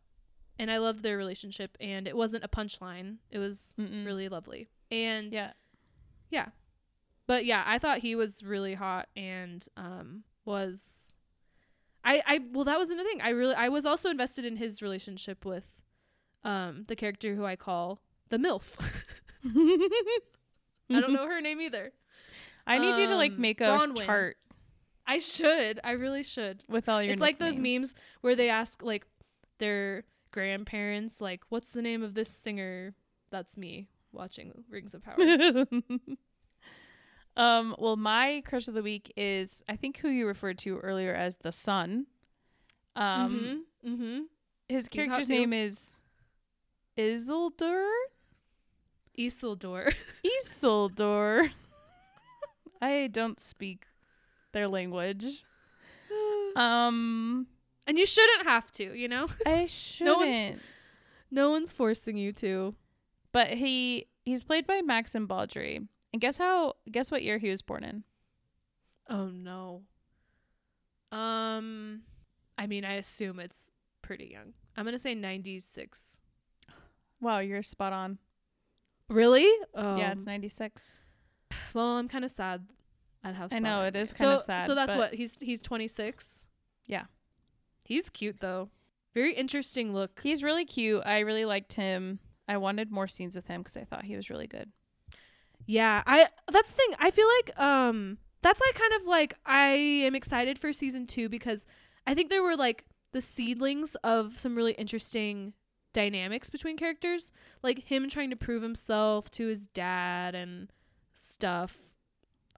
[0.57, 3.17] And I loved their relationship and it wasn't a punchline.
[3.31, 4.05] It was Mm-mm.
[4.05, 4.67] really lovely.
[4.91, 5.51] And Yeah.
[6.29, 6.49] yeah.
[7.27, 11.15] But yeah, I thought he was really hot and um was
[12.03, 13.21] I I well that was another thing.
[13.21, 15.65] I really I was also invested in his relationship with
[16.43, 18.77] um the character who I call the MILF.
[19.45, 21.91] I don't know her name either.
[22.67, 24.05] I need you to like Um, make a Bronwyn.
[24.05, 24.37] chart
[25.07, 25.79] I should.
[25.83, 26.63] I really should.
[26.67, 29.05] with all your it's like those memes where they ask like
[29.57, 32.93] their grandparents like what's the name of this singer?
[33.31, 35.17] That's me watching Rings of Power.
[37.37, 41.13] um well my crush of the week is I think who you referred to earlier
[41.13, 42.05] as the sun.
[42.95, 43.89] Um mhm.
[43.99, 44.21] Mhm.
[44.67, 45.99] his character's name is
[46.97, 47.87] Isildur?
[49.19, 49.93] Isildur.
[50.23, 51.51] Isildur.
[52.81, 53.85] I don't speak
[54.53, 55.43] their language.
[56.55, 57.45] Um
[57.85, 59.27] and you shouldn't have to, you know?
[59.45, 60.17] I No shouldn't.
[60.19, 60.61] one's-
[61.31, 62.73] No one's forcing you to.
[63.31, 65.79] but he he's played by Maxim Baldry.
[66.11, 68.03] And guess how guess what year he was born in?
[69.09, 69.83] Oh no.
[71.11, 72.01] Um
[72.57, 74.53] I mean, I assume it's pretty young.
[74.75, 76.19] I'm going to say 96.
[77.21, 78.17] Wow, you're spot on.
[79.09, 79.51] Really?
[79.73, 79.97] Oh.
[79.97, 81.01] yeah, it's 96.
[81.73, 82.67] Well, I'm kind of sad
[83.23, 85.61] at how I know, it is kind so, of sad, So that's what he's he's
[85.61, 86.47] 26.
[86.85, 87.05] Yeah.
[87.83, 88.69] He's cute though.
[89.13, 90.21] Very interesting look.
[90.23, 91.03] He's really cute.
[91.05, 92.19] I really liked him.
[92.47, 94.71] I wanted more scenes with him because I thought he was really good.
[95.65, 96.95] Yeah, I that's the thing.
[96.99, 99.69] I feel like um that's like kind of like I
[100.05, 101.65] am excited for season 2 because
[102.07, 105.53] I think there were like the seedlings of some really interesting
[105.93, 107.31] dynamics between characters,
[107.63, 110.71] like him trying to prove himself to his dad and
[111.13, 111.77] stuff.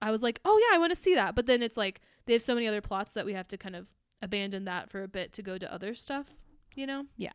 [0.00, 2.32] I was like, "Oh yeah, I want to see that." But then it's like they
[2.34, 5.08] have so many other plots that we have to kind of abandon that for a
[5.08, 6.34] bit to go to other stuff,
[6.74, 7.06] you know?
[7.16, 7.32] Yeah.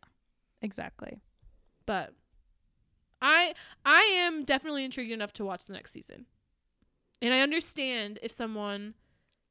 [0.61, 1.19] Exactly.
[1.85, 2.13] but
[3.21, 3.53] I
[3.85, 6.25] I am definitely intrigued enough to watch the next season.
[7.21, 8.93] And I understand if someone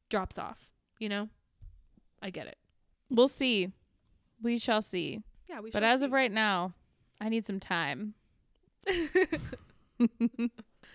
[0.09, 0.69] drops off,
[0.99, 1.29] you know?
[2.23, 2.59] I get it.
[3.11, 3.73] We'll see.
[4.43, 5.21] We shall see.
[5.49, 6.75] Yeah, we But as of right now,
[7.21, 8.15] I need some time.
[8.87, 9.41] if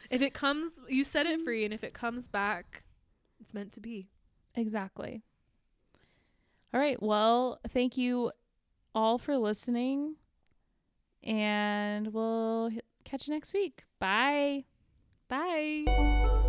[0.10, 2.84] it comes, you set it free and if it comes back,
[3.40, 4.10] it's meant to be.
[4.56, 5.24] Exactly.
[6.74, 7.02] All right.
[7.02, 8.32] Well, thank you
[8.94, 10.16] all for listening.
[11.24, 12.72] And we'll
[13.04, 13.84] catch you next week.
[14.00, 14.66] Bye.
[15.28, 16.40] Bye.